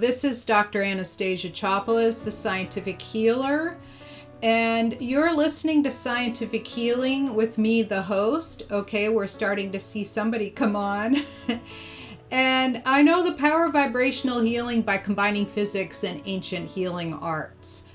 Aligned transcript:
This 0.00 0.22
is 0.22 0.44
Dr. 0.44 0.80
Anastasia 0.80 1.50
Chopelas, 1.50 2.22
the 2.22 2.30
scientific 2.30 3.02
healer, 3.02 3.76
and 4.44 4.96
you're 5.00 5.34
listening 5.34 5.82
to 5.82 5.90
Scientific 5.90 6.64
Healing 6.64 7.34
with 7.34 7.58
me, 7.58 7.82
the 7.82 8.02
host. 8.02 8.62
Okay, 8.70 9.08
we're 9.08 9.26
starting 9.26 9.72
to 9.72 9.80
see 9.80 10.04
somebody 10.04 10.50
come 10.62 10.76
on. 10.76 11.16
and 12.30 12.80
I 12.86 13.02
know 13.02 13.24
the 13.24 13.32
power 13.32 13.64
of 13.64 13.72
vibrational 13.72 14.38
healing 14.38 14.82
by 14.82 14.98
combining 14.98 15.46
physics 15.46 16.04
and 16.04 16.22
ancient 16.26 16.70
healing 16.70 17.14
arts 17.14 17.87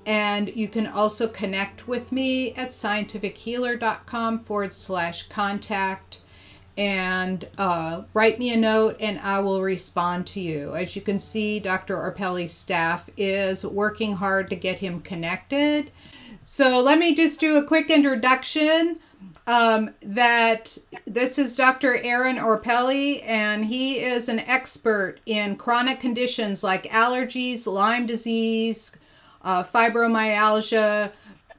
And 0.07 0.55
you 0.55 0.69
can 0.69 0.87
also 0.87 1.27
connect 1.27 1.89
with 1.89 2.13
me 2.13 2.53
at 2.53 2.69
scientifichealer.com 2.69 4.41
forward 4.41 4.75
slash 4.75 5.27
contact 5.31 6.21
and 6.77 7.47
uh, 7.57 8.03
write 8.15 8.39
me 8.39 8.53
a 8.53 8.57
note 8.57 8.97
and 8.99 9.19
I 9.21 9.39
will 9.41 9.63
respond 9.63 10.27
to 10.29 10.41
you. 10.41 10.75
As 10.75 10.97
you 10.97 11.03
can 11.03 11.19
see, 11.19 11.61
Dr. 11.61 11.97
Orpelli's 11.97 12.53
staff 12.53 13.09
is 13.17 13.65
working 13.65 14.15
hard 14.15 14.49
to 14.49 14.57
get 14.57 14.79
him 14.79 15.01
connected. 15.01 15.91
So 16.45 16.81
let 16.81 16.99
me 16.99 17.15
just 17.15 17.41
do 17.41 17.57
a 17.57 17.65
quick 17.65 17.91
introduction. 17.91 18.99
Um, 19.47 19.91
that 20.01 20.79
this 21.07 21.39
is 21.39 21.55
Dr. 21.55 21.97
Aaron 21.97 22.39
Orpelli, 22.39 23.23
and 23.27 23.67
he 23.67 23.99
is 24.01 24.31
an 24.31 24.39
expert 24.39 25.21
in 25.27 25.57
chronic 25.57 26.01
conditions 26.01 26.65
like 26.65 26.85
allergies, 26.85 27.67
Lyme 27.67 28.07
disease, 28.07 28.97
uh, 29.43 29.63
fibromyalgia, 29.63 31.13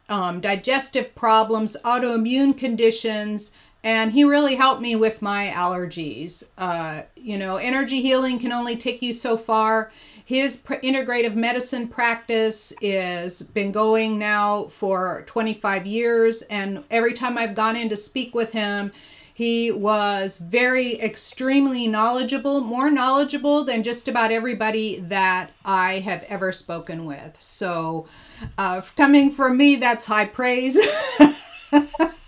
um, 0.10 0.42
digestive 0.42 1.14
problems, 1.14 1.78
autoimmune 1.86 2.58
conditions, 2.58 3.56
and 3.86 4.14
he 4.14 4.24
really 4.24 4.56
helped 4.56 4.82
me 4.82 4.96
with 4.96 5.22
my 5.22 5.52
allergies. 5.56 6.50
Uh, 6.58 7.04
you 7.16 7.38
know, 7.38 7.58
energy 7.58 8.02
healing 8.02 8.40
can 8.40 8.52
only 8.52 8.76
take 8.76 9.04
you 9.04 9.14
so 9.14 9.38
far. 9.38 9.92
His 10.26 10.58
integrative 10.58 11.36
medicine 11.36 11.88
practice 11.88 12.74
is 12.82 13.44
been 13.44 13.72
going 13.72 14.18
now 14.18 14.66
for 14.66 15.24
25 15.28 15.86
years, 15.86 16.42
and 16.44 16.84
every 16.90 17.14
time 17.14 17.38
I've 17.38 17.54
gone 17.54 17.76
in 17.76 17.90
to 17.90 17.96
speak 17.96 18.34
with 18.34 18.54
him, 18.54 18.92
he 19.32 19.70
was 19.70 20.40
very 20.40 21.00
extremely 21.00 21.88
knowledgeable, 21.88 22.62
more 22.62 22.90
knowledgeable 22.90 23.64
than 23.66 23.84
just 23.84 24.08
about 24.08 24.32
everybody 24.32 24.98
that 25.00 25.52
I 25.64 26.00
have 26.00 26.24
ever 26.24 26.52
spoken 26.52 27.06
with. 27.06 27.40
So, 27.40 28.08
uh, 28.58 28.82
coming 28.98 29.32
from 29.32 29.58
me, 29.58 29.76
that's 29.76 30.08
high 30.08 30.26
praise. 30.26 30.80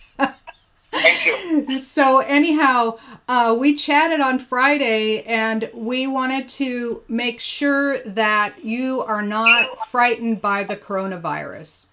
So, 1.80 2.20
anyhow, 2.20 2.98
uh, 3.28 3.56
we 3.58 3.76
chatted 3.76 4.20
on 4.20 4.40
Friday 4.40 5.24
and 5.24 5.70
we 5.74 6.06
wanted 6.08 6.48
to 6.50 7.04
make 7.08 7.40
sure 7.40 8.00
that 8.00 8.64
you 8.64 9.02
are 9.02 9.22
not 9.22 9.88
frightened 9.90 10.42
by 10.42 10.64
the 10.64 10.76
coronavirus, 10.76 11.88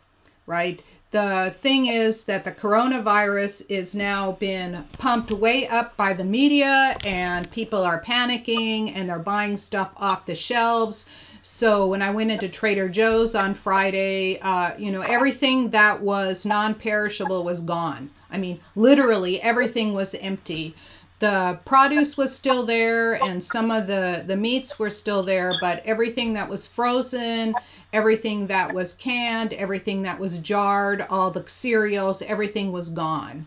right? 0.46 0.82
The 1.10 1.54
thing 1.60 1.86
is 1.86 2.24
that 2.24 2.44
the 2.44 2.52
coronavirus 2.52 3.66
is 3.68 3.94
now 3.94 4.32
been 4.32 4.84
pumped 4.98 5.30
way 5.30 5.68
up 5.68 5.96
by 5.96 6.12
the 6.12 6.24
media 6.24 6.96
and 7.04 7.50
people 7.52 7.84
are 7.84 8.02
panicking 8.02 8.92
and 8.94 9.08
they're 9.08 9.20
buying 9.20 9.56
stuff 9.56 9.92
off 9.96 10.26
the 10.26 10.34
shelves. 10.34 11.06
So 11.40 11.86
when 11.86 12.02
I 12.02 12.10
went 12.10 12.32
into 12.32 12.48
Trader 12.48 12.88
Joe's 12.88 13.34
on 13.34 13.54
Friday, 13.54 14.40
uh, 14.40 14.72
you 14.76 14.90
know, 14.90 15.02
everything 15.02 15.70
that 15.70 16.00
was 16.00 16.44
non 16.44 16.74
perishable 16.74 17.44
was 17.44 17.60
gone. 17.60 18.10
I 18.34 18.38
mean, 18.38 18.60
literally 18.74 19.40
everything 19.40 19.94
was 19.94 20.14
empty. 20.16 20.74
The 21.20 21.60
produce 21.64 22.16
was 22.16 22.34
still 22.34 22.64
there 22.66 23.14
and 23.14 23.42
some 23.42 23.70
of 23.70 23.86
the, 23.86 24.24
the 24.26 24.36
meats 24.36 24.78
were 24.78 24.90
still 24.90 25.22
there, 25.22 25.54
but 25.60 25.82
everything 25.86 26.32
that 26.32 26.50
was 26.50 26.66
frozen, 26.66 27.54
everything 27.92 28.48
that 28.48 28.74
was 28.74 28.92
canned, 28.92 29.52
everything 29.54 30.02
that 30.02 30.18
was 30.18 30.38
jarred, 30.38 31.06
all 31.08 31.30
the 31.30 31.44
cereals, 31.46 32.20
everything 32.22 32.72
was 32.72 32.90
gone. 32.90 33.46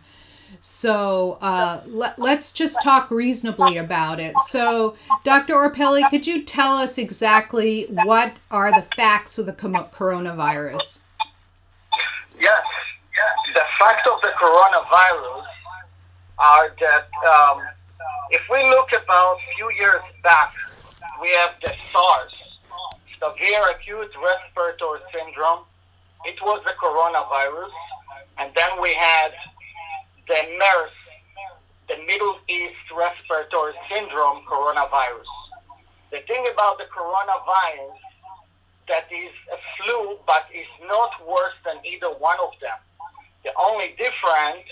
So 0.62 1.38
uh, 1.42 1.82
let, 1.86 2.18
us 2.18 2.54
just 2.54 2.82
talk 2.82 3.12
reasonably 3.12 3.78
about 3.78 4.20
it. 4.22 4.34
So, 4.48 4.96
Dr. 5.26 5.54
Orpelli, 5.54 6.10
could 6.10 6.26
you 6.26 6.44
tell 6.44 6.78
us 6.78 6.98
exactly 6.98 7.84
what 8.06 8.38
are 8.50 8.72
the 8.72 8.88
facts 8.96 9.38
of 9.38 9.46
the 9.46 9.54
coronavirus? 9.54 11.02
Yes 12.40 12.62
the 13.54 13.64
fact 13.80 14.08
of 14.08 14.22
the 14.22 14.30
coronavirus 14.30 15.46
are 16.40 16.76
that 16.80 17.10
um, 17.28 17.62
if 18.32 18.42
we 18.52 18.62
look 18.70 18.90
about 18.92 19.38
a 19.38 19.56
few 19.56 19.72
years 19.80 20.02
back, 20.24 20.54
we 21.22 21.30
have 21.30 21.56
the 21.64 21.74
SARS, 21.92 22.60
severe 23.18 23.64
acute 23.72 24.12
respiratory 24.22 25.00
syndrome. 25.14 25.64
It 26.26 26.40
was 26.42 26.62
the 26.66 26.74
coronavirus. 26.74 27.72
And 28.38 28.52
then 28.56 28.70
we 28.82 28.94
had 28.94 29.32
the 30.28 30.38
MERS, 30.60 30.92
the 31.90 31.98
Middle 32.06 32.38
East 32.48 32.76
Respiratory 32.96 33.74
Syndrome 33.90 34.44
coronavirus. 34.46 35.26
The 36.12 36.20
thing 36.28 36.46
about 36.54 36.78
the 36.78 36.86
coronavirus 36.86 37.98
that 38.88 39.08
is 39.12 39.32
a 39.52 39.58
flu, 39.76 40.18
but 40.28 40.48
is 40.54 40.68
not 40.88 41.12
worse 41.28 41.56
than 41.66 41.78
either 41.86 42.08
one 42.08 42.38
of 42.42 42.52
them. 42.62 42.78
Only 43.58 43.96
difference 43.98 44.66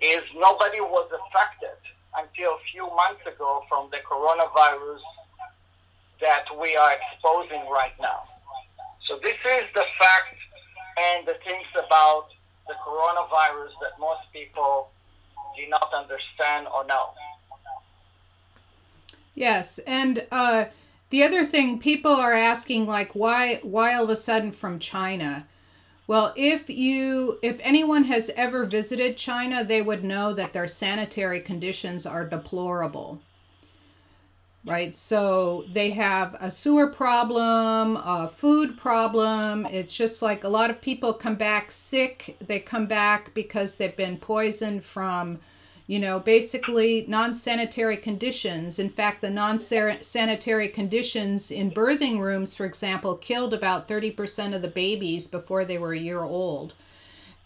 is 0.00 0.22
nobody 0.34 0.80
was 0.80 1.10
affected 1.12 1.78
until 2.16 2.52
a 2.52 2.58
few 2.72 2.86
months 2.88 3.22
ago 3.26 3.64
from 3.68 3.88
the 3.90 3.98
coronavirus 3.98 5.00
that 6.20 6.44
we 6.60 6.76
are 6.76 6.92
exposing 6.92 7.68
right 7.70 7.94
now. 8.00 8.24
So 9.06 9.18
this 9.22 9.36
is 9.44 9.64
the 9.74 9.84
fact 9.98 10.36
and 10.98 11.26
the 11.26 11.36
things 11.44 11.66
about 11.74 12.28
the 12.66 12.74
coronavirus 12.84 13.70
that 13.80 13.98
most 14.00 14.20
people 14.32 14.90
do 15.56 15.68
not 15.68 15.92
understand 15.94 16.66
or 16.74 16.84
know. 16.86 17.10
Yes, 19.34 19.78
and 19.86 20.26
uh, 20.32 20.66
the 21.10 21.22
other 21.22 21.44
thing 21.44 21.78
people 21.78 22.12
are 22.12 22.34
asking, 22.34 22.86
like, 22.86 23.14
why, 23.14 23.60
why 23.62 23.94
all 23.94 24.04
of 24.04 24.10
a 24.10 24.16
sudden 24.16 24.50
from 24.50 24.78
China? 24.78 25.46
Well, 26.08 26.32
if 26.36 26.70
you 26.70 27.38
if 27.42 27.60
anyone 27.62 28.04
has 28.04 28.30
ever 28.34 28.64
visited 28.64 29.18
China, 29.18 29.62
they 29.62 29.82
would 29.82 30.02
know 30.02 30.32
that 30.32 30.54
their 30.54 30.66
sanitary 30.66 31.38
conditions 31.38 32.06
are 32.06 32.24
deplorable. 32.24 33.20
Right? 34.64 34.94
So 34.94 35.66
they 35.70 35.90
have 35.90 36.34
a 36.40 36.50
sewer 36.50 36.88
problem, 36.88 37.96
a 37.98 38.32
food 38.34 38.78
problem. 38.78 39.66
It's 39.66 39.94
just 39.94 40.22
like 40.22 40.44
a 40.44 40.48
lot 40.48 40.70
of 40.70 40.80
people 40.80 41.12
come 41.12 41.36
back 41.36 41.70
sick. 41.70 42.36
They 42.40 42.58
come 42.58 42.86
back 42.86 43.34
because 43.34 43.76
they've 43.76 43.94
been 43.94 44.16
poisoned 44.16 44.84
from 44.84 45.40
you 45.88 45.98
know, 45.98 46.20
basically 46.20 47.06
non 47.08 47.32
sanitary 47.32 47.96
conditions. 47.96 48.78
In 48.78 48.90
fact, 48.90 49.22
the 49.22 49.30
non 49.30 49.58
sanitary 49.58 50.68
conditions 50.68 51.50
in 51.50 51.70
birthing 51.70 52.20
rooms, 52.20 52.54
for 52.54 52.66
example, 52.66 53.16
killed 53.16 53.54
about 53.54 53.88
30% 53.88 54.54
of 54.54 54.60
the 54.60 54.68
babies 54.68 55.26
before 55.26 55.64
they 55.64 55.78
were 55.78 55.94
a 55.94 55.98
year 55.98 56.22
old. 56.22 56.74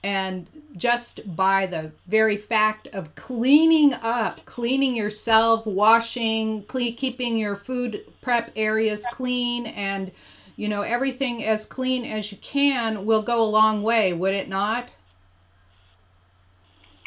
And 0.02 0.48
just 0.76 1.36
by 1.36 1.66
the 1.66 1.92
very 2.08 2.36
fact 2.36 2.88
of 2.88 3.14
cleaning 3.14 3.94
up, 3.94 4.44
cleaning 4.44 4.96
yourself, 4.96 5.64
washing, 5.64 6.64
clean, 6.64 6.96
keeping 6.96 7.38
your 7.38 7.54
food 7.54 8.04
prep 8.20 8.50
areas 8.56 9.06
clean, 9.12 9.66
and 9.66 10.10
you 10.56 10.66
know 10.66 10.82
everything 10.82 11.44
as 11.44 11.64
clean 11.64 12.04
as 12.04 12.32
you 12.32 12.38
can 12.38 13.06
will 13.06 13.22
go 13.22 13.40
a 13.40 13.44
long 13.44 13.84
way, 13.84 14.12
would 14.12 14.34
it 14.34 14.48
not? 14.48 14.88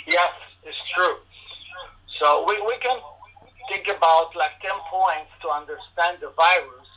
Yes, 0.09 0.31
it's 0.63 0.77
true. 0.93 1.17
So 2.19 2.45
we, 2.47 2.59
we 2.61 2.77
can 2.77 2.97
think 3.71 3.87
about 3.87 4.35
like 4.35 4.59
10 4.61 4.71
points 4.89 5.31
to 5.41 5.49
understand 5.49 6.17
the 6.21 6.31
virus 6.35 6.87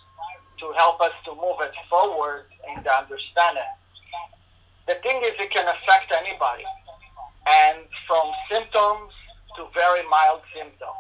to 0.61 0.73
help 0.77 1.01
us 1.01 1.13
to 1.25 1.35
move 1.35 1.59
it 1.61 1.73
forward 1.89 2.47
in 2.69 2.83
the 2.83 2.93
understanding. 2.93 3.73
The 4.87 4.95
thing 4.95 5.21
is 5.23 5.33
it 5.39 5.51
can 5.51 5.67
affect 5.67 6.13
anybody 6.13 6.65
and 7.49 7.79
from 8.07 8.31
symptoms 8.51 9.13
to 9.57 9.67
very 9.75 10.07
mild 10.09 10.43
symptoms. 10.55 10.99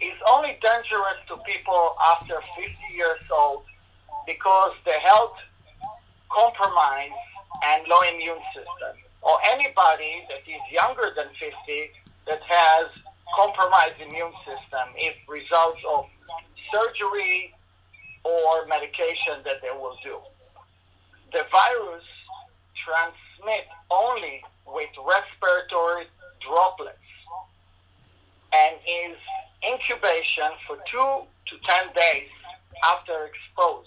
It's 0.00 0.20
only 0.28 0.58
dangerous 0.62 1.18
to 1.28 1.36
people 1.46 1.96
after 2.12 2.40
50 2.56 2.72
years 2.94 3.22
old 3.30 3.64
because 4.26 4.72
the 4.84 4.92
health 4.92 5.36
compromise 6.30 7.14
and 7.66 7.86
low 7.88 8.00
immune 8.02 8.42
system 8.54 8.96
or 9.22 9.38
anybody 9.50 10.26
that 10.28 10.42
is 10.48 10.60
younger 10.70 11.12
than 11.16 11.26
50 11.38 11.90
that 12.26 12.40
has 12.46 12.86
compromised 13.36 14.00
immune 14.00 14.32
system 14.44 14.88
if 14.96 15.16
results 15.28 15.80
of 15.88 16.06
surgery 16.72 17.54
or 18.24 18.66
medication 18.66 19.42
that 19.44 19.60
they 19.62 19.70
will 19.70 19.96
do. 20.04 20.18
The 21.32 21.44
virus 21.50 22.04
transmit 22.76 23.66
only 23.90 24.42
with 24.66 24.88
respiratory 25.04 26.06
droplets 26.40 26.98
and 28.54 28.76
is 28.86 29.16
incubation 29.68 30.50
for 30.66 30.76
two 30.86 31.22
to 31.46 31.56
10 31.68 31.86
days 31.94 32.28
after 32.84 33.26
expose. 33.26 33.86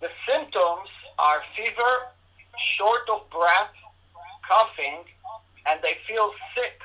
The 0.00 0.10
symptoms 0.28 0.88
are 1.18 1.42
fever, 1.56 2.12
short 2.76 3.08
of 3.10 3.28
breath, 3.30 3.74
coughing, 4.48 5.04
and 5.66 5.80
they 5.82 5.96
feel 6.06 6.32
sick. 6.56 6.80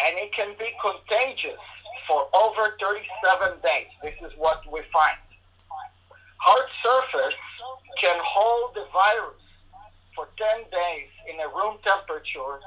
And 0.00 0.18
it 0.18 0.32
can 0.32 0.54
be 0.58 0.70
contagious 0.80 1.60
for 2.08 2.28
over 2.34 2.76
37 2.80 3.58
days. 3.62 3.86
This 4.02 4.14
is 4.24 4.32
what 4.38 4.60
we 4.70 4.80
find. 4.92 5.18
Hard 6.38 6.68
surface 6.82 7.38
can 8.00 8.18
hold 8.22 8.74
the 8.74 8.86
virus 8.92 9.42
for 10.14 10.28
10 10.36 10.64
days 10.70 11.08
in 11.30 11.38
a 11.40 11.48
room 11.48 11.78
temperature, 11.84 12.58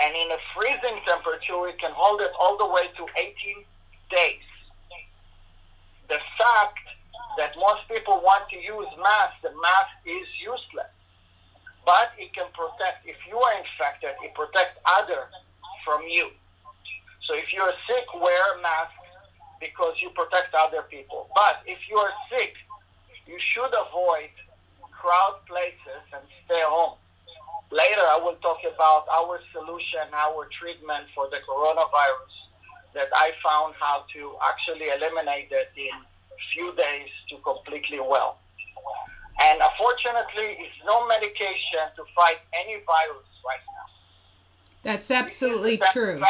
and 0.00 0.14
in 0.16 0.30
a 0.32 0.38
freezing 0.54 0.98
temperature, 1.04 1.68
it 1.68 1.78
can 1.78 1.92
hold 1.94 2.20
it 2.20 2.32
all 2.38 2.56
the 2.56 2.66
way 2.66 2.88
to 2.96 3.06
18 3.18 3.64
days. 4.10 4.48
The 6.08 6.18
fact 6.38 6.80
that 7.36 7.52
most 7.56 7.82
people 7.88 8.20
want 8.24 8.48
to 8.50 8.56
use 8.56 8.88
masks, 8.96 9.36
the 9.42 9.50
mask 9.50 9.92
is 10.06 10.26
useless. 10.40 10.90
But 11.84 12.12
it 12.18 12.32
can 12.32 12.46
protect, 12.52 13.06
if 13.06 13.16
you 13.28 13.38
are 13.38 13.54
infected, 13.58 14.16
it 14.24 14.34
protects 14.34 14.78
others 14.86 15.28
from 15.88 16.04
you. 16.04 16.28
So 17.24 17.34
if 17.34 17.52
you're 17.52 17.72
sick, 17.88 18.04
wear 18.20 18.58
a 18.58 18.60
mask 18.60 18.92
because 19.58 19.94
you 20.02 20.10
protect 20.10 20.52
other 20.54 20.82
people. 20.82 21.30
But 21.34 21.62
if 21.64 21.78
you 21.88 21.96
are 21.96 22.12
sick, 22.30 22.52
you 23.26 23.38
should 23.38 23.72
avoid 23.72 24.28
crowd 24.92 25.40
places 25.46 26.04
and 26.12 26.22
stay 26.44 26.60
home. 26.60 26.98
Later, 27.70 28.04
I 28.04 28.20
will 28.22 28.36
talk 28.36 28.58
about 28.64 29.08
our 29.08 29.40
solution, 29.52 30.04
our 30.12 30.48
treatment 30.60 31.04
for 31.14 31.28
the 31.30 31.40
coronavirus 31.48 32.36
that 32.94 33.08
I 33.14 33.32
found 33.44 33.74
how 33.80 34.04
to 34.12 34.36
actually 34.44 34.88
eliminate 34.88 35.48
it 35.50 35.72
in 35.76 35.96
few 36.52 36.72
days 36.76 37.08
to 37.30 37.36
completely 37.38 38.00
well. 38.00 38.38
And 39.44 39.60
unfortunately, 39.62 40.56
it's 40.64 40.80
no 40.84 41.06
medication 41.06 41.84
to 41.96 42.02
fight 42.16 42.40
any 42.54 42.76
virus 42.84 43.28
right 43.44 43.64
now. 43.68 43.97
That's 44.82 45.10
absolutely 45.10 45.80
true. 45.92 46.22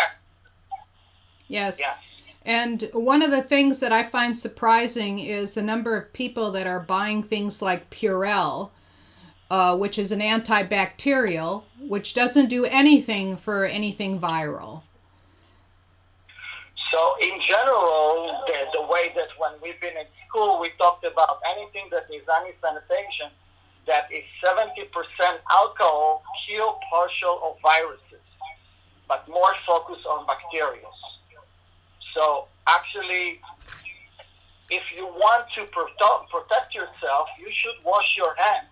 Yes. 1.47 1.81
And 2.45 2.89
one 2.93 3.23
of 3.23 3.31
the 3.31 3.43
things 3.43 3.81
that 3.81 3.93
I 3.93 4.03
find 4.03 4.37
surprising 4.37 5.19
is 5.19 5.55
the 5.55 5.63
number 5.63 5.97
of 5.97 6.13
people 6.13 6.51
that 6.53 6.67
are 6.67 6.81
buying 6.81 7.23
things 7.23 7.61
like 7.61 7.91
Purell, 7.91 8.71
uh, 9.51 9.77
which 9.77 9.99
is 9.99 10.13
an 10.13 10.21
antibacterial, 10.21 11.65
which 11.79 12.15
doesn't 12.15 12.49
do 12.49 12.65
anything 12.65 13.37
for 13.37 13.65
anything 13.65 14.19
viral. 14.19 14.83
So, 16.91 17.17
in 17.21 17.39
general, 17.41 18.45
the, 18.47 18.55
the 18.73 18.83
way 18.83 19.13
that 19.15 19.29
when 19.37 19.53
we've 19.63 19.79
been 19.81 19.97
in 19.97 20.07
school, 20.27 20.59
we 20.59 20.71
talked 20.79 21.05
about 21.07 21.41
anything 21.51 21.89
that 21.91 22.05
is 22.05 22.23
any 22.41 22.53
sanitation 22.63 23.29
that 23.87 24.07
is 24.13 24.23
70% 24.45 24.89
alcohol 25.51 26.23
kill 26.47 26.79
partial 26.91 27.41
of 27.43 27.57
viruses, 27.63 28.08
but 29.09 29.27
more 29.29 29.55
focus 29.67 29.99
on 30.11 30.27
bacteria. 30.27 30.87
So 32.15 32.47
actually, 32.67 33.41
if 34.71 34.83
you 34.95 35.07
want 35.07 35.47
to 35.57 35.65
protect 35.65 36.75
yourself, 36.75 37.29
you 37.41 37.51
should 37.51 37.77
wash 37.85 38.17
your 38.17 38.35
hands 38.37 38.69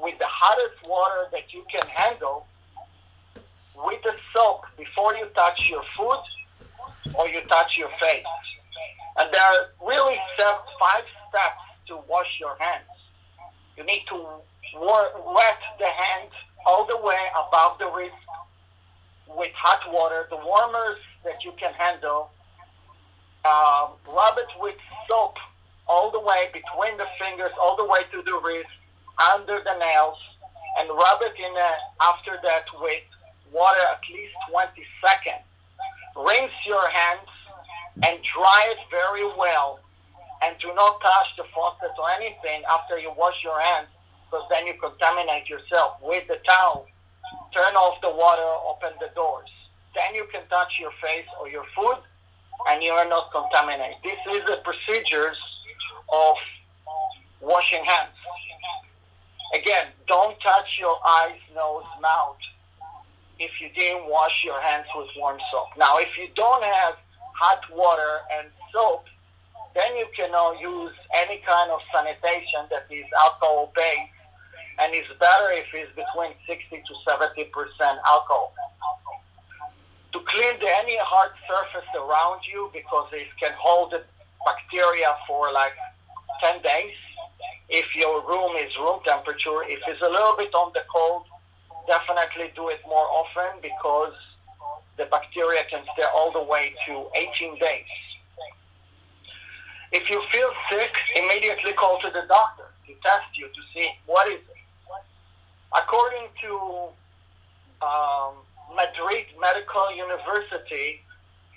with 0.00 0.18
the 0.18 0.26
hottest 0.26 0.88
water 0.88 1.26
that 1.32 1.52
you 1.52 1.64
can 1.72 1.86
handle 1.88 2.46
with 3.76 4.00
the 4.02 4.14
soap 4.34 4.62
before 4.78 5.16
you 5.16 5.26
touch 5.34 5.68
your 5.68 5.82
food 5.96 6.22
or 7.14 7.28
you 7.28 7.40
touch 7.48 7.76
your 7.76 7.90
face. 8.00 8.24
And 9.18 9.32
there 9.32 9.42
are 9.42 9.70
really 9.86 10.18
five 10.38 11.04
steps 11.28 11.62
to 11.88 11.98
wash 12.08 12.38
your 12.40 12.56
hands. 12.58 12.86
You 13.76 13.84
need 13.84 14.04
to 14.08 14.16
wet 14.76 15.60
the 15.78 15.86
hands 15.86 16.32
all 16.66 16.86
the 16.86 16.96
way 16.96 17.26
above 17.36 17.78
the 17.78 17.90
wrist 17.90 18.14
with 19.36 19.52
hot 19.54 19.80
water, 19.92 20.26
the 20.30 20.36
warmers 20.36 20.98
that 21.24 21.44
you 21.44 21.52
can 21.58 21.72
handle, 21.74 22.30
um, 23.44 23.96
rub 24.08 24.38
it 24.38 24.48
with 24.60 24.76
soap 25.08 25.36
all 25.86 26.10
the 26.10 26.20
way 26.20 26.48
between 26.52 26.96
the 26.96 27.06
fingers, 27.20 27.50
all 27.60 27.76
the 27.76 27.84
way 27.84 28.00
to 28.12 28.22
the 28.22 28.40
wrist, 28.44 28.70
under 29.32 29.60
the 29.64 29.76
nails, 29.78 30.18
and 30.78 30.88
rub 30.88 31.20
it 31.22 31.34
in 31.38 31.52
a, 31.56 31.70
after 32.02 32.38
that 32.42 32.64
with 32.80 33.02
water 33.52 33.80
at 33.92 34.00
least 34.12 34.34
20 34.50 34.70
seconds. 35.04 35.44
Rinse 36.16 36.52
your 36.66 36.88
hands 36.90 37.28
and 38.06 38.22
dry 38.22 38.66
it 38.70 38.78
very 38.90 39.26
well. 39.38 39.80
And 40.42 40.56
do 40.58 40.74
not 40.74 41.00
touch 41.00 41.28
the 41.38 41.44
faucet 41.54 41.94
or 41.98 42.10
anything 42.16 42.62
after 42.70 42.98
you 42.98 43.12
wash 43.16 43.42
your 43.42 43.58
hands 43.60 43.88
because 44.30 44.44
then 44.50 44.66
you 44.66 44.74
contaminate 44.74 45.48
yourself 45.48 45.96
with 46.02 46.26
the 46.28 46.38
towel. 46.46 46.86
Turn 47.54 47.74
off 47.74 48.00
the 48.02 48.10
water, 48.10 48.50
open 48.66 48.92
the 49.00 49.14
doors. 49.14 49.50
Then 49.94 50.14
you 50.14 50.26
can 50.32 50.42
touch 50.48 50.78
your 50.80 50.90
face 51.02 51.26
or 51.40 51.48
your 51.48 51.64
food 51.76 51.98
and 52.68 52.82
you 52.82 52.92
are 52.92 53.08
not 53.08 53.30
contaminated. 53.32 53.96
This 54.02 54.18
is 54.36 54.44
the 54.46 54.60
procedures 54.64 55.36
of 56.12 56.36
washing 57.40 57.84
hands. 57.84 58.16
Again, 59.54 59.86
don't 60.06 60.36
touch 60.40 60.78
your 60.80 60.96
eyes, 61.06 61.38
nose, 61.54 61.84
mouth 62.00 62.36
if 63.38 63.60
you 63.60 63.68
didn't 63.76 64.08
wash 64.08 64.44
your 64.44 64.60
hands 64.60 64.86
with 64.94 65.08
warm 65.16 65.38
soap. 65.50 65.68
Now, 65.76 65.98
if 65.98 66.16
you 66.18 66.28
don't 66.34 66.64
have 66.64 66.94
hot 67.34 67.60
water 67.72 68.20
and 68.38 68.48
soap, 68.72 69.04
then 69.74 69.96
you 69.96 70.06
can 70.16 70.30
use 70.60 70.92
any 71.16 71.38
kind 71.38 71.70
of 71.70 71.80
sanitation 71.92 72.66
that 72.70 72.86
is 72.90 73.04
alcohol 73.20 73.72
based 73.74 74.13
and 74.80 74.94
it's 74.94 75.08
better 75.20 75.52
if 75.52 75.66
it's 75.72 75.90
between 75.94 76.32
60 76.46 76.76
to 76.76 76.94
70 77.06 77.44
percent 77.44 77.98
alcohol 78.06 78.54
to 80.14 80.20
clean 80.26 80.54
the, 80.60 80.70
any 80.78 80.96
hard 81.02 81.32
surface 81.50 81.90
around 81.98 82.40
you 82.46 82.70
because 82.72 83.10
it 83.12 83.26
can 83.42 83.50
hold 83.58 83.90
the 83.90 84.02
bacteria 84.46 85.10
for 85.26 85.52
like 85.52 85.74
10 86.40 86.62
days. 86.62 86.94
If 87.68 87.96
your 87.96 88.22
room 88.22 88.54
is 88.56 88.70
room 88.78 89.00
temperature, 89.04 89.66
if 89.66 89.80
it's 89.88 90.00
a 90.00 90.08
little 90.08 90.36
bit 90.38 90.54
on 90.54 90.70
the 90.72 90.84
cold, 90.94 91.24
definitely 91.88 92.52
do 92.54 92.68
it 92.68 92.80
more 92.86 93.06
often 93.10 93.58
because 93.60 94.14
the 94.96 95.06
bacteria 95.06 95.64
can 95.68 95.82
stay 95.94 96.06
all 96.14 96.30
the 96.30 96.44
way 96.44 96.74
to 96.86 97.06
18 97.34 97.58
days. 97.58 97.90
If 99.90 100.08
you 100.10 100.22
feel 100.30 100.50
sick, 100.70 100.94
immediately 101.16 101.72
call 101.72 101.98
to 102.00 102.10
the 102.10 102.22
doctor 102.28 102.70
to 102.86 102.92
test 103.02 103.26
you 103.34 103.48
to 103.48 103.60
see 103.74 103.88
what 104.06 104.28
is 104.28 104.40
it. 104.46 104.53
According 105.76 106.28
to 106.42 106.88
um, 107.82 108.34
Madrid 108.74 109.26
Medical 109.40 109.94
University, 109.94 111.02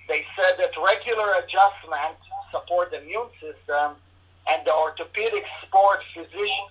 they 0.07 0.25
said 0.35 0.57
that 0.57 0.71
regular 0.77 1.29
adjustment 1.43 2.17
support 2.51 2.91
the 2.91 3.01
immune 3.01 3.29
system 3.39 3.95
and 4.49 4.65
the 4.65 4.73
orthopedic 4.73 5.45
sport 5.65 5.99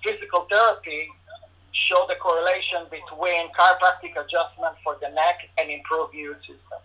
physical 0.02 0.46
therapy 0.50 1.08
show 1.72 2.06
the 2.08 2.16
correlation 2.16 2.84
between 2.90 3.48
chiropractic 3.52 4.12
adjustment 4.12 4.74
for 4.82 4.96
the 5.00 5.08
neck 5.10 5.48
and 5.60 5.70
improve 5.70 6.08
immune 6.14 6.40
system. 6.40 6.80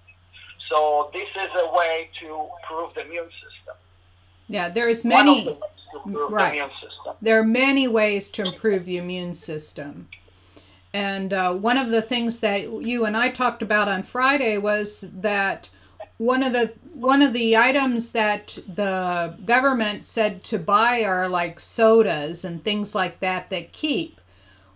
So 0.69 1.09
this 1.13 1.29
is 1.35 1.49
a 1.55 1.71
way 1.73 2.09
to 2.19 2.47
improve 2.61 2.93
the 2.93 3.05
immune 3.05 3.29
system. 3.31 3.75
Yeah, 4.47 4.69
there's 4.69 5.05
many 5.05 5.57
right. 6.05 6.61
The 7.03 7.15
there 7.21 7.39
are 7.39 7.45
many 7.45 7.87
ways 7.87 8.29
to 8.31 8.45
improve 8.45 8.85
the 8.85 8.97
immune 8.97 9.33
system. 9.33 10.09
And 10.93 11.31
uh, 11.31 11.53
one 11.53 11.77
of 11.77 11.89
the 11.89 12.01
things 12.01 12.41
that 12.41 12.63
you 12.81 13.05
and 13.05 13.15
I 13.15 13.29
talked 13.29 13.61
about 13.61 13.87
on 13.87 14.03
Friday 14.03 14.57
was 14.57 15.01
that 15.13 15.69
one 16.17 16.43
of 16.43 16.53
the 16.53 16.73
one 16.93 17.21
of 17.21 17.33
the 17.33 17.57
items 17.57 18.11
that 18.11 18.59
the 18.67 19.35
government 19.45 20.03
said 20.03 20.43
to 20.43 20.59
buy 20.59 21.03
are 21.03 21.27
like 21.27 21.59
sodas 21.59 22.45
and 22.45 22.63
things 22.63 22.93
like 22.93 23.21
that 23.21 23.49
that 23.49 23.71
keep 23.71 24.21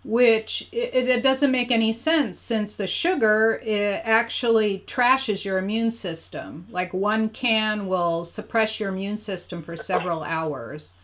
which 0.06 0.68
it, 0.70 1.08
it 1.08 1.22
doesn't 1.22 1.50
make 1.50 1.72
any 1.72 1.92
sense 1.92 2.38
since 2.38 2.76
the 2.76 2.86
sugar 2.86 3.60
it 3.64 4.00
actually 4.04 4.84
trashes 4.86 5.44
your 5.44 5.58
immune 5.58 5.90
system. 5.90 6.64
Like 6.70 6.94
one 6.94 7.28
can 7.28 7.88
will 7.88 8.24
suppress 8.24 8.78
your 8.78 8.90
immune 8.90 9.16
system 9.16 9.62
for 9.64 9.76
several 9.76 10.22
hours. 10.22 10.94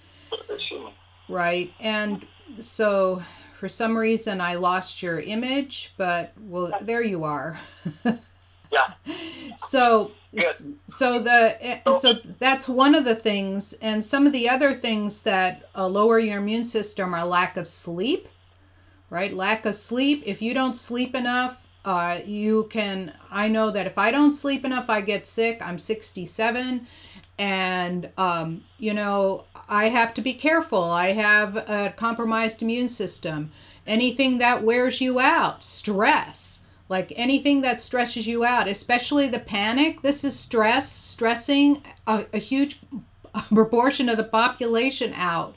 Right? 1.28 1.72
And 1.80 2.24
so 2.60 3.22
for 3.62 3.68
some 3.68 3.96
reason 3.96 4.40
I 4.40 4.56
lost 4.56 5.04
your 5.04 5.20
image, 5.20 5.94
but 5.96 6.32
well, 6.36 6.76
there 6.80 7.00
you 7.00 7.22
are. 7.22 7.60
Yeah. 8.04 8.92
So 9.56 10.12
so 10.88 11.22
the 11.22 11.80
so 12.00 12.14
that's 12.40 12.68
one 12.68 12.96
of 12.96 13.04
the 13.04 13.14
things, 13.14 13.74
and 13.74 14.04
some 14.04 14.26
of 14.26 14.32
the 14.32 14.48
other 14.48 14.74
things 14.74 15.22
that 15.22 15.68
uh, 15.76 15.86
lower 15.86 16.18
your 16.18 16.38
immune 16.38 16.64
system 16.64 17.14
are 17.14 17.24
lack 17.24 17.56
of 17.56 17.68
sleep, 17.68 18.28
right? 19.10 19.32
Lack 19.32 19.64
of 19.66 19.74
sleep. 19.74 20.22
If 20.26 20.40
you 20.42 20.54
don't 20.54 20.74
sleep 20.74 21.14
enough, 21.14 21.64
uh, 21.84 22.20
you 22.24 22.66
can. 22.70 23.12
I 23.30 23.46
know 23.46 23.70
that 23.70 23.86
if 23.86 23.98
I 23.98 24.10
don't 24.10 24.32
sleep 24.32 24.64
enough, 24.64 24.88
I 24.88 25.02
get 25.02 25.26
sick. 25.26 25.60
I'm 25.62 25.78
67, 25.78 26.86
and 27.38 28.10
um, 28.16 28.64
you 28.78 28.94
know 28.94 29.44
I 29.72 29.88
have 29.88 30.12
to 30.14 30.20
be 30.20 30.34
careful. 30.34 30.84
I 30.84 31.12
have 31.12 31.56
a 31.56 31.94
compromised 31.96 32.62
immune 32.62 32.88
system. 32.88 33.50
Anything 33.86 34.38
that 34.38 34.62
wears 34.62 35.00
you 35.00 35.18
out, 35.18 35.62
stress 35.62 36.62
like 36.92 37.10
anything 37.16 37.62
that 37.62 37.80
stresses 37.80 38.26
you 38.26 38.44
out, 38.44 38.68
especially 38.68 39.26
the 39.26 39.38
panic, 39.38 40.02
this 40.02 40.24
is 40.24 40.38
stress, 40.38 40.92
stressing 40.92 41.82
a, 42.06 42.26
a 42.34 42.38
huge 42.38 42.80
proportion 43.48 44.10
of 44.10 44.18
the 44.18 44.24
population 44.24 45.14
out. 45.16 45.54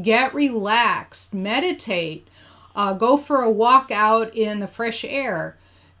Get 0.00 0.32
relaxed, 0.32 1.34
meditate, 1.34 2.26
uh, 2.74 2.94
go 2.94 3.18
for 3.18 3.42
a 3.42 3.50
walk 3.50 3.90
out 3.90 4.34
in 4.34 4.60
the 4.60 4.66
fresh 4.66 5.04
air. 5.04 5.58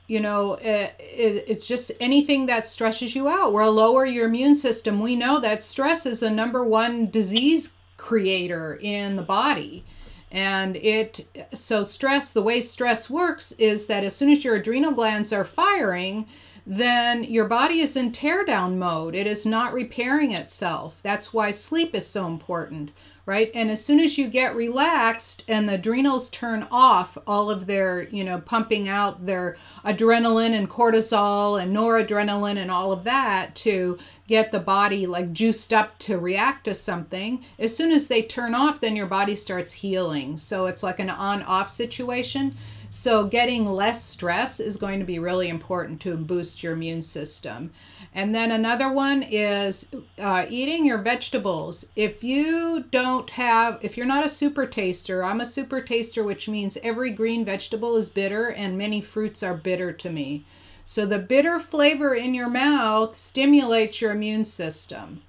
You 0.08 0.20
know, 0.20 0.54
it, 0.54 0.94
it, 0.98 1.44
it's 1.46 1.66
just 1.66 1.92
anything 2.00 2.46
that 2.46 2.66
stresses 2.66 3.14
you 3.14 3.28
out 3.28 3.52
will 3.52 3.70
lower 3.70 4.06
your 4.06 4.26
immune 4.26 4.54
system. 4.54 5.00
We 5.00 5.14
know 5.14 5.38
that 5.38 5.62
stress 5.62 6.06
is 6.06 6.20
the 6.20 6.30
number 6.30 6.64
one 6.64 7.10
disease 7.10 7.74
creator 7.98 8.78
in 8.80 9.16
the 9.16 9.22
body. 9.22 9.84
And 10.30 10.76
it, 10.76 11.28
so 11.52 11.84
stress, 11.84 12.32
the 12.32 12.42
way 12.42 12.62
stress 12.62 13.10
works 13.10 13.52
is 13.52 13.86
that 13.86 14.02
as 14.02 14.16
soon 14.16 14.30
as 14.30 14.44
your 14.44 14.56
adrenal 14.56 14.92
glands 14.92 15.30
are 15.30 15.44
firing, 15.44 16.26
then 16.66 17.22
your 17.24 17.46
body 17.46 17.80
is 17.80 17.94
in 17.94 18.10
teardown 18.10 18.76
mode. 18.76 19.14
It 19.14 19.26
is 19.26 19.44
not 19.44 19.74
repairing 19.74 20.32
itself. 20.32 21.02
That's 21.02 21.34
why 21.34 21.50
sleep 21.50 21.94
is 21.94 22.06
so 22.06 22.26
important 22.26 22.92
right? 23.28 23.50
And 23.54 23.70
as 23.70 23.84
soon 23.84 24.00
as 24.00 24.16
you 24.16 24.26
get 24.26 24.56
relaxed 24.56 25.44
and 25.46 25.68
the 25.68 25.74
adrenals 25.74 26.30
turn 26.30 26.66
off 26.70 27.18
all 27.26 27.50
of 27.50 27.66
their, 27.66 28.08
you 28.08 28.24
know, 28.24 28.40
pumping 28.40 28.88
out 28.88 29.26
their 29.26 29.58
adrenaline 29.84 30.54
and 30.54 30.70
cortisol 30.70 31.62
and 31.62 31.76
noradrenaline 31.76 32.56
and 32.56 32.70
all 32.70 32.90
of 32.90 33.04
that 33.04 33.54
to 33.56 33.98
get 34.26 34.50
the 34.50 34.58
body 34.58 35.06
like 35.06 35.34
juiced 35.34 35.74
up 35.74 35.98
to 35.98 36.18
react 36.18 36.64
to 36.64 36.74
something, 36.74 37.44
as 37.58 37.76
soon 37.76 37.92
as 37.92 38.08
they 38.08 38.22
turn 38.22 38.54
off, 38.54 38.80
then 38.80 38.96
your 38.96 39.06
body 39.06 39.36
starts 39.36 39.72
healing. 39.72 40.38
So 40.38 40.64
it's 40.64 40.82
like 40.82 40.98
an 40.98 41.10
on 41.10 41.42
off 41.42 41.68
situation. 41.68 42.56
So 42.90 43.26
getting 43.26 43.66
less 43.66 44.02
stress 44.02 44.60
is 44.60 44.76
going 44.76 44.98
to 45.00 45.04
be 45.04 45.18
really 45.18 45.48
important 45.48 46.00
to 46.02 46.16
boost 46.16 46.62
your 46.62 46.72
immune 46.72 47.02
system. 47.02 47.70
And 48.14 48.34
then 48.34 48.50
another 48.50 48.90
one 48.90 49.22
is 49.22 49.94
uh, 50.18 50.46
eating 50.48 50.86
your 50.86 50.98
vegetables. 50.98 51.92
If 51.94 52.24
you 52.24 52.84
don't 52.90 53.28
have, 53.30 53.78
if 53.82 53.96
you're 53.96 54.06
not 54.06 54.24
a 54.24 54.30
super 54.30 54.66
taster, 54.66 55.22
I'm 55.22 55.40
a 55.40 55.46
super 55.46 55.82
taster, 55.82 56.24
which 56.24 56.48
means 56.48 56.78
every 56.82 57.10
green 57.10 57.44
vegetable 57.44 57.96
is 57.96 58.08
bitter 58.08 58.48
and 58.48 58.78
many 58.78 59.00
fruits 59.00 59.42
are 59.42 59.54
bitter 59.54 59.92
to 59.92 60.10
me. 60.10 60.44
So 60.86 61.04
the 61.04 61.18
bitter 61.18 61.60
flavor 61.60 62.14
in 62.14 62.32
your 62.32 62.48
mouth 62.48 63.18
stimulates 63.18 64.00
your 64.00 64.12
immune 64.12 64.46
system. 64.46 65.22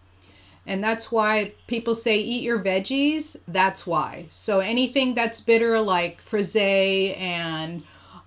And 0.69 0.83
that's 0.83 1.11
why 1.11 1.53
people 1.65 1.95
say 1.95 2.19
eat 2.19 2.43
your 2.43 2.59
veggies. 2.59 3.37
That's 3.47 3.87
why. 3.87 4.27
So 4.29 4.59
anything 4.59 5.15
that's 5.15 5.41
bitter, 5.41 5.81
like 5.81 6.21
frisee 6.21 7.15
and 7.15 7.81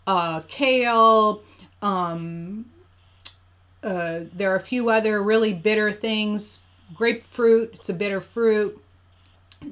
uh, 0.09 0.41
kale, 0.49 1.45
um, 1.83 2.65
uh, 3.81 4.23
there 4.35 4.53
are 4.53 4.57
a 4.57 4.61
few 4.61 4.91
other 4.91 5.23
really 5.23 5.53
bitter 5.53 5.93
things. 5.93 6.63
Grapefruit, 6.93 7.75
it's 7.75 7.89
a 7.89 7.95
bitter 7.95 8.21
fruit. 8.21 8.83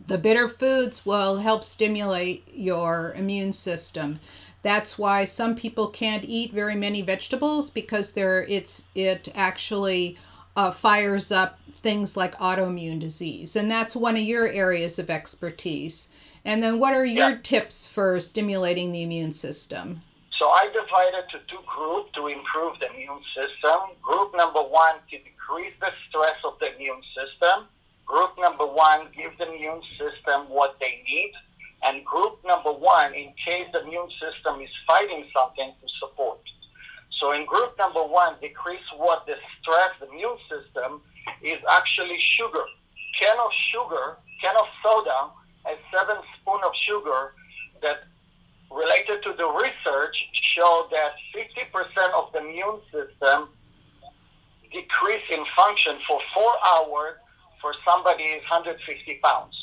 The 0.06 0.18
bitter 0.18 0.48
foods 0.48 1.04
will 1.04 1.38
help 1.38 1.64
stimulate 1.64 2.46
your 2.54 3.12
immune 3.16 3.50
system. 3.50 4.20
That's 4.62 4.96
why 4.96 5.24
some 5.24 5.56
people 5.56 5.88
can't 5.88 6.24
eat 6.24 6.52
very 6.52 6.76
many 6.76 7.02
vegetables 7.02 7.68
because 7.68 8.12
they're 8.12 8.44
it's 8.44 8.86
it 8.94 9.28
actually 9.34 10.16
uh, 10.54 10.70
fires 10.70 11.32
up 11.32 11.58
things 11.82 12.16
like 12.16 12.34
autoimmune 12.36 13.00
disease, 13.00 13.56
and 13.56 13.70
that's 13.70 13.96
one 13.96 14.16
of 14.16 14.22
your 14.22 14.48
areas 14.48 14.98
of 14.98 15.10
expertise. 15.10 16.08
And 16.44 16.62
then, 16.62 16.78
what 16.78 16.94
are 16.94 17.04
your 17.04 17.30
yeah. 17.30 17.38
tips 17.42 17.86
for 17.86 18.18
stimulating 18.20 18.92
the 18.92 19.02
immune 19.02 19.32
system? 19.32 20.02
So 20.38 20.48
I 20.48 20.68
divided 20.72 21.28
to 21.32 21.38
two 21.48 21.62
groups 21.66 22.12
to 22.14 22.28
improve 22.28 22.78
the 22.80 22.88
immune 22.94 23.20
system. 23.36 23.92
Group 24.00 24.34
number 24.34 24.60
one 24.60 24.94
to 25.10 25.18
decrease 25.18 25.74
the 25.80 25.92
stress 26.08 26.36
of 26.44 26.58
the 26.60 26.74
immune 26.74 27.02
system. 27.14 27.66
Group 28.06 28.32
number 28.38 28.64
one 28.64 29.08
give 29.14 29.36
the 29.38 29.52
immune 29.52 29.82
system 29.98 30.48
what 30.48 30.76
they 30.80 31.02
need. 31.06 31.32
And 31.82 32.04
group 32.04 32.38
number 32.44 32.72
one, 32.72 33.14
in 33.14 33.32
case 33.36 33.66
the 33.72 33.82
immune 33.82 34.08
system 34.20 34.60
is 34.60 34.70
fighting 34.88 35.26
something, 35.36 35.72
to 35.80 35.88
support. 36.00 36.40
So 37.20 37.32
in 37.32 37.44
group 37.44 37.76
number 37.78 38.02
one, 38.02 38.36
decrease 38.40 38.88
what 38.96 39.26
the 39.26 39.34
stress 39.60 39.90
the 40.00 40.08
immune 40.08 40.38
system 40.48 41.02
is 41.42 41.58
actually 41.70 42.18
sugar. 42.18 42.62
Can 43.20 43.36
of 43.44 43.52
sugar, 43.52 44.16
can 44.42 44.56
of 44.56 44.66
soda, 44.82 45.30
a 45.66 45.76
seven 45.92 46.16
spoon 46.36 46.60
of 46.64 46.72
sugar 46.80 47.34
that 47.82 48.04
related 48.70 49.22
to 49.22 49.32
the 49.32 49.46
research 49.46 50.28
show 50.32 50.88
that 50.92 51.12
50% 51.34 52.12
of 52.14 52.32
the 52.32 52.38
immune 52.40 52.80
system 52.92 53.48
decrease 54.72 55.22
in 55.30 55.44
function 55.56 55.96
for 56.06 56.20
four 56.34 56.52
hours 56.66 57.16
for 57.60 57.74
somebody 57.86 58.24
is 58.24 58.42
150 58.48 59.20
pounds. 59.22 59.54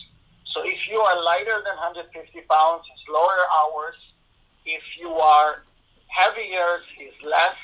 So 0.53 0.61
if 0.65 0.87
you 0.89 0.99
are 0.99 1.23
lighter 1.23 1.61
than 1.65 1.75
150 1.77 2.41
pounds, 2.49 2.83
it's 2.91 3.09
lower 3.09 3.39
hours. 3.59 3.95
If 4.65 4.83
you 4.99 5.11
are 5.11 5.63
heavier, 6.07 6.81
it's 6.99 7.15
less. 7.23 7.55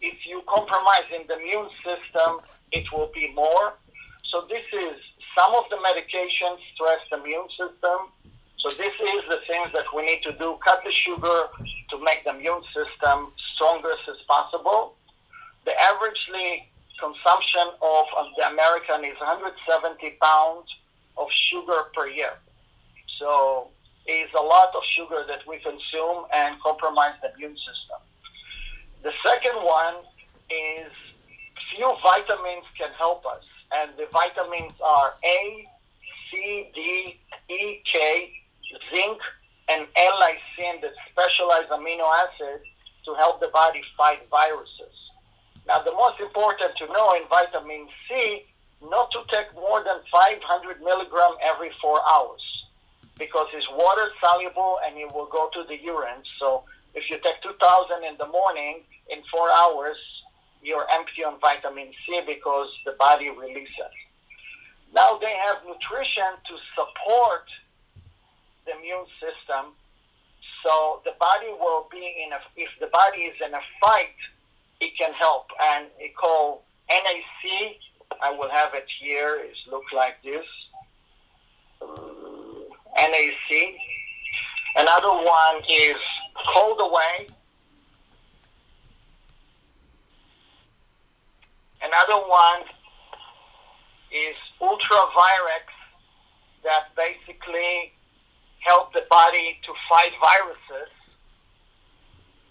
If 0.00 0.26
you 0.26 0.42
compromise 0.48 1.06
in 1.14 1.26
the 1.28 1.36
immune 1.36 1.68
system, 1.84 2.40
it 2.72 2.90
will 2.92 3.10
be 3.14 3.32
more. 3.34 3.74
So 4.32 4.46
this 4.48 4.64
is 4.72 4.96
some 5.38 5.54
of 5.54 5.64
the 5.70 5.76
medications 5.76 6.58
stress 6.74 6.98
the 7.10 7.20
immune 7.22 7.48
system 7.58 8.12
so 8.62 8.70
this 8.70 8.94
is 8.94 9.22
the 9.28 9.40
things 9.48 9.70
that 9.74 9.86
we 9.94 10.02
need 10.02 10.22
to 10.22 10.32
do. 10.38 10.56
Cut 10.64 10.82
the 10.84 10.90
sugar 10.92 11.50
to 11.90 11.98
make 12.04 12.22
the 12.24 12.30
immune 12.30 12.62
system 12.72 13.32
strongest 13.56 14.06
as 14.08 14.22
possible. 14.28 14.94
The 15.64 15.72
averagely 15.72 16.66
consumption 16.98 17.66
of, 17.82 18.04
of 18.16 18.26
the 18.38 18.46
American 18.46 19.04
is 19.04 19.18
170 19.18 20.16
pounds 20.22 20.68
of 21.16 21.26
sugar 21.30 21.90
per 21.94 22.06
year. 22.08 22.38
So 23.18 23.68
it's 24.06 24.32
a 24.34 24.42
lot 24.42 24.68
of 24.76 24.84
sugar 24.84 25.24
that 25.26 25.40
we 25.48 25.58
consume 25.58 26.26
and 26.32 26.54
compromise 26.62 27.14
the 27.20 27.34
immune 27.34 27.56
system. 27.56 27.98
The 29.02 29.12
second 29.26 29.56
one 29.56 30.06
is 30.50 30.92
few 31.74 31.92
vitamins 32.02 32.64
can 32.78 32.90
help 32.98 33.24
us, 33.26 33.44
and 33.74 33.90
the 33.96 34.06
vitamins 34.12 34.72
are 34.84 35.14
A, 35.24 35.68
C, 36.30 36.70
D, 36.74 37.20
E, 37.48 37.80
K, 37.84 38.32
zinc 38.94 39.20
and 39.68 39.86
L-lysine, 39.96 40.80
that 40.80 40.92
specialized 41.10 41.70
amino 41.70 42.06
acids 42.24 42.64
to 43.04 43.14
help 43.14 43.40
the 43.40 43.48
body 43.48 43.82
fight 43.96 44.20
viruses. 44.30 44.94
Now, 45.66 45.82
the 45.82 45.92
most 45.92 46.20
important 46.20 46.76
to 46.76 46.86
know 46.92 47.14
in 47.14 47.22
vitamin 47.28 47.86
C, 48.08 48.44
not 48.82 49.10
to 49.12 49.20
take 49.32 49.54
more 49.54 49.82
than 49.84 49.96
500 50.12 50.80
milligram 50.82 51.32
every 51.40 51.70
four 51.80 52.00
hours 52.10 52.40
because 53.18 53.46
it's 53.54 53.68
water 53.70 54.10
soluble 54.24 54.78
and 54.84 54.96
it 54.98 55.12
will 55.14 55.26
go 55.26 55.48
to 55.52 55.64
the 55.68 55.80
urine. 55.80 56.22
So 56.40 56.64
if 56.94 57.08
you 57.10 57.18
take 57.22 57.40
2,000 57.42 58.04
in 58.04 58.16
the 58.18 58.26
morning, 58.26 58.80
in 59.10 59.22
four 59.30 59.48
hours, 59.50 59.96
you're 60.62 60.86
empty 60.92 61.24
on 61.24 61.38
vitamin 61.40 61.88
C 62.06 62.20
because 62.26 62.68
the 62.84 62.92
body 62.92 63.30
releases. 63.30 63.94
Now 64.94 65.18
they 65.18 65.34
have 65.46 65.56
nutrition 65.66 66.32
to 66.46 66.54
support 66.74 67.46
the 68.66 68.72
immune 68.78 69.06
system. 69.20 69.72
So 70.64 71.00
the 71.04 71.14
body 71.18 71.48
will 71.58 71.88
be 71.90 72.24
in 72.24 72.32
a, 72.32 72.38
if 72.56 72.70
the 72.80 72.86
body 72.88 73.22
is 73.22 73.34
in 73.44 73.52
a 73.52 73.60
fight, 73.80 74.14
it 74.80 74.96
can 74.98 75.12
help. 75.12 75.50
And 75.60 75.86
it 75.98 76.14
called 76.16 76.60
NAC, 76.90 77.76
I 78.20 78.30
will 78.30 78.50
have 78.50 78.74
it 78.74 78.86
here, 79.00 79.40
it 79.42 79.56
look 79.70 79.84
like 79.92 80.22
this. 80.22 80.46
NAC. 82.96 83.76
Another 84.76 85.08
one 85.08 85.62
is 85.68 85.96
Cold 86.54 86.80
Away. 86.80 87.26
Another 91.92 92.26
one 92.26 92.62
is 94.10 94.34
Ultravirex 94.62 95.68
that 96.64 96.88
basically 96.96 97.92
help 98.60 98.94
the 98.94 99.04
body 99.10 99.58
to 99.66 99.72
fight 99.90 100.12
viruses. 100.18 100.88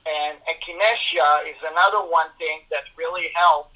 And 0.06 0.38
echinacea 0.46 1.50
is 1.50 1.58
another 1.66 2.08
one 2.08 2.28
thing 2.38 2.60
that 2.70 2.84
really 2.96 3.30
helps 3.34 3.74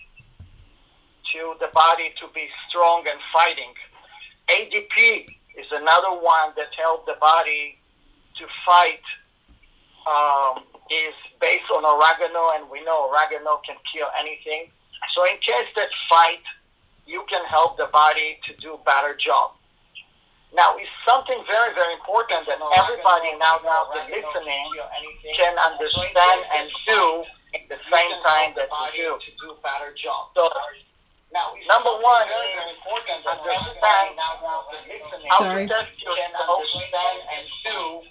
to 1.34 1.56
the 1.60 1.70
body 1.74 2.14
to 2.20 2.28
be 2.36 2.48
strong 2.70 3.04
and 3.10 3.20
fighting. 3.34 3.74
ADP 4.50 5.26
is 5.58 5.66
another 5.72 6.22
one 6.22 6.54
that 6.58 6.70
helps 6.78 7.08
the 7.08 7.18
body 7.20 7.80
to 8.38 8.46
fight. 8.68 9.02
Um, 10.06 10.64
is 10.92 11.16
based 11.42 11.66
on 11.76 11.84
oregano, 11.84 12.52
and 12.54 12.70
we 12.70 12.84
know 12.84 13.10
oregano 13.10 13.60
can 13.66 13.76
kill 13.92 14.08
anything. 14.20 14.70
So 15.16 15.24
in 15.32 15.40
case 15.40 15.72
that 15.80 15.88
fight, 16.12 16.44
you 17.08 17.24
can 17.32 17.44
help 17.46 17.78
the 17.78 17.88
body 17.88 18.38
to 18.48 18.54
do 18.60 18.76
a 18.76 18.82
better 18.84 19.16
job. 19.16 19.56
Now, 20.54 20.76
it's 20.76 20.92
something 21.08 21.40
very, 21.48 21.74
very 21.74 21.94
important 21.96 22.48
that 22.48 22.60
everybody 22.60 23.32
now, 23.40 23.60
now 23.64 23.88
that 23.96 24.08
listening 24.12 24.68
can 25.40 25.56
understand 25.58 26.40
and 26.56 26.70
do 26.88 27.24
at 27.56 27.64
the 27.72 27.80
same 27.92 28.12
time 28.24 28.52
that 28.56 28.68
you 28.96 29.04
do. 29.04 29.20
To 29.20 29.32
do 29.40 29.52
a 29.52 29.60
better 29.64 29.96
job. 29.96 30.32
So, 30.36 30.50
now, 31.34 31.52
number 31.68 31.92
one 32.00 32.28
is 32.28 32.76
understand 33.28 34.16
how 35.28 35.44
to 35.44 35.68
test 35.68 35.92
yourself 36.04 36.64
and 37.36 37.46
do 37.66 38.02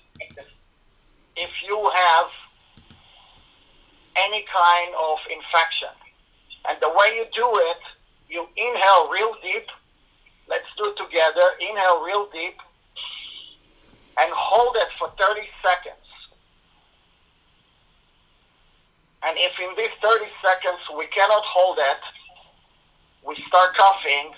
if 1.36 1.50
you 1.66 1.90
have 1.94 2.28
any 4.16 4.44
kind 4.52 4.92
of 5.00 5.18
infection. 5.30 6.03
And 6.68 6.78
the 6.80 6.88
way 6.88 7.16
you 7.16 7.26
do 7.34 7.48
it, 7.70 7.82
you 8.28 8.46
inhale 8.56 9.10
real 9.10 9.36
deep. 9.42 9.66
Let's 10.48 10.66
do 10.78 10.86
it 10.86 10.96
together. 10.96 11.46
Inhale 11.60 12.04
real 12.04 12.28
deep 12.32 12.56
and 14.20 14.30
hold 14.32 14.76
it 14.76 14.88
for 14.98 15.10
30 15.18 15.42
seconds. 15.62 16.06
And 19.24 19.36
if 19.38 19.58
in 19.58 19.72
these 19.76 19.94
30 20.02 20.24
seconds 20.44 20.80
we 20.96 21.06
cannot 21.06 21.42
hold 21.42 21.78
it, 21.80 22.02
we 23.26 23.34
start 23.48 23.74
coughing 23.74 24.32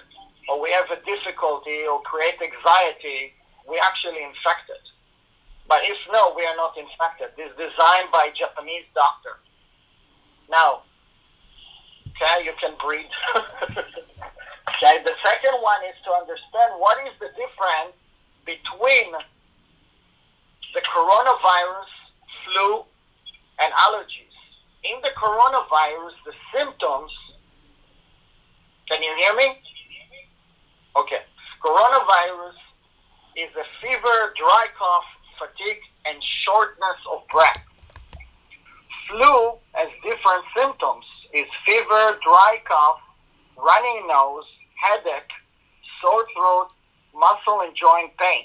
or 0.49 0.63
we 0.63 0.71
have 0.71 0.91
a 0.91 1.03
difficulty 1.05 1.87
or 1.91 2.01
create 2.03 2.39
anxiety, 2.39 3.35
we 3.69 3.81
actually 3.83 4.23
infect 4.23 4.71
it. 4.71 4.85
But 5.69 5.83
if 5.83 5.99
no, 6.13 6.33
we 6.37 6.47
are 6.47 6.55
not 6.55 6.79
infected. 6.79 7.35
This 7.37 7.51
is 7.51 7.57
designed 7.59 8.15
by 8.15 8.31
a 8.31 8.33
Japanese 8.33 8.87
doctor. 8.95 9.43
Now, 10.49 10.86
okay, 12.21 12.45
you 12.45 12.53
can 12.61 12.75
breathe. 12.85 13.07
okay, 13.37 14.97
the 15.05 15.15
second 15.25 15.61
one 15.61 15.81
is 15.89 15.97
to 16.05 16.13
understand 16.13 16.73
what 16.79 16.99
is 17.07 17.13
the 17.21 17.29
difference 17.37 17.97
between 18.45 19.13
the 20.75 20.81
coronavirus, 20.83 21.91
flu, 22.45 22.85
and 23.63 23.73
allergies. 23.73 24.35
In 24.85 25.01
the 25.03 25.11
coronavirus, 25.17 26.13
the 26.25 26.33
symptoms, 26.55 27.11
can 28.89 29.03
you 29.03 29.15
hear 29.17 29.35
me? 29.35 29.61
Okay. 30.97 31.21
Coronavirus 31.65 32.55
is 33.37 33.51
a 33.57 33.67
fever, 33.83 34.33
dry 34.37 34.67
cough, 34.79 35.05
fatigue, 35.39 35.81
and 36.07 36.17
shortness 36.23 37.01
of 37.13 37.27
breath. 37.29 37.63
Flu 39.09 39.59
has 39.73 39.89
different 40.05 40.45
symptoms. 40.57 41.05
It's 41.33 41.51
fever, 41.87 42.19
dry 42.23 42.59
cough, 42.65 43.01
running 43.57 44.07
nose, 44.09 44.45
headache, 44.77 45.31
sore 46.03 46.25
throat, 46.37 46.69
muscle 47.15 47.61
and 47.63 47.75
joint 47.75 48.17
pain. 48.19 48.45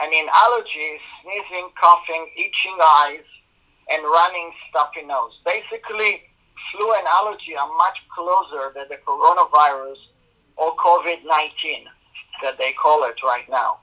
And 0.00 0.12
in 0.12 0.26
allergies, 0.26 0.98
sneezing, 1.22 1.70
coughing, 1.80 2.30
itching 2.36 2.76
eyes, 2.80 3.24
and 3.90 4.02
running 4.02 4.52
stuffy 4.68 5.06
nose. 5.06 5.32
Basically, 5.44 6.22
flu 6.72 6.92
and 6.94 7.06
allergy 7.06 7.56
are 7.56 7.68
much 7.68 7.98
closer 8.14 8.72
than 8.74 8.86
the 8.90 8.98
coronavirus 9.06 9.96
or 10.56 10.74
COVID-19 10.76 11.84
that 12.42 12.58
they 12.58 12.72
call 12.72 13.04
it 13.04 13.14
right 13.24 13.48
now. 13.48 13.78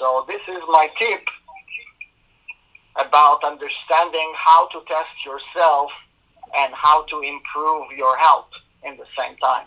So 0.00 0.24
this 0.26 0.40
is 0.48 0.58
my 0.68 0.88
tip 0.98 1.28
about 2.96 3.44
understanding 3.44 4.32
how 4.36 4.66
to 4.68 4.80
test 4.88 5.14
yourself 5.24 5.90
and 6.56 6.72
how 6.74 7.04
to 7.04 7.20
improve 7.20 7.90
your 7.96 8.16
health 8.16 8.50
in 8.84 8.96
the 8.96 9.04
same 9.18 9.36
time. 9.36 9.66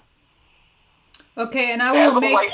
Okay, 1.37 1.71
and 1.71 1.81
I 1.81 1.91
will 1.91 2.19
make 2.19 2.51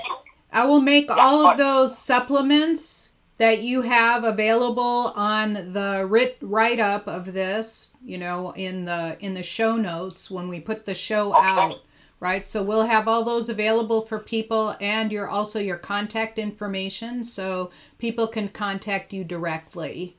I 0.51 0.65
will 0.65 0.81
make 0.81 1.07
yeah, 1.07 1.15
all 1.17 1.45
of 1.45 1.57
those 1.57 1.97
supplements 1.97 3.11
that 3.37 3.61
you 3.61 3.81
have 3.81 4.23
available 4.23 5.13
on 5.15 5.73
the 5.73 6.05
writ 6.07 6.37
write 6.41 6.79
up 6.79 7.07
of 7.07 7.33
this, 7.33 7.91
you 8.03 8.17
know, 8.17 8.51
in 8.51 8.85
the 8.85 9.17
in 9.19 9.33
the 9.33 9.43
show 9.43 9.75
notes 9.75 10.29
when 10.29 10.47
we 10.47 10.59
put 10.59 10.85
the 10.85 10.93
show 10.93 11.33
okay. 11.35 11.47
out, 11.47 11.81
right? 12.19 12.45
So 12.45 12.61
we'll 12.63 12.85
have 12.85 13.07
all 13.07 13.23
those 13.23 13.49
available 13.49 14.01
for 14.01 14.19
people 14.19 14.75
and 14.79 15.11
your 15.11 15.27
also 15.27 15.59
your 15.59 15.77
contact 15.77 16.37
information 16.37 17.23
so 17.23 17.71
people 17.97 18.27
can 18.27 18.49
contact 18.49 19.13
you 19.13 19.23
directly. 19.23 20.17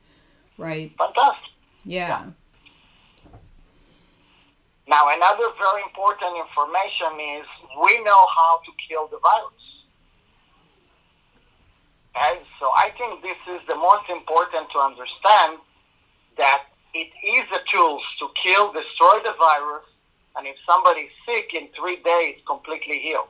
Right. 0.59 0.93
Fantastic. 0.99 1.51
Yeah. 1.85 2.09
yeah. 2.09 2.25
Now, 4.93 5.09
another 5.09 5.49
very 5.57 5.83
important 5.89 6.37
information 6.37 7.17
is 7.41 7.47
we 7.81 8.05
know 8.05 8.23
how 8.37 8.61
to 8.61 8.71
kill 8.77 9.09
the 9.09 9.17
virus. 9.25 9.65
Okay? 12.13 12.45
So 12.61 12.69
I 12.77 12.93
think 12.99 13.23
this 13.23 13.41
is 13.57 13.61
the 13.69 13.77
most 13.77 14.05
important 14.11 14.69
to 14.69 14.79
understand 14.81 15.65
that 16.37 16.65
it 16.93 17.09
is 17.25 17.45
a 17.57 17.63
tool 17.73 18.03
to 18.21 18.29
kill, 18.45 18.71
destroy 18.71 19.17
the 19.25 19.33
virus, 19.41 19.89
and 20.37 20.47
if 20.47 20.57
somebody's 20.69 21.09
sick 21.25 21.55
in 21.55 21.69
three 21.73 21.97
days, 22.05 22.37
completely 22.47 22.99
heal 22.99 23.29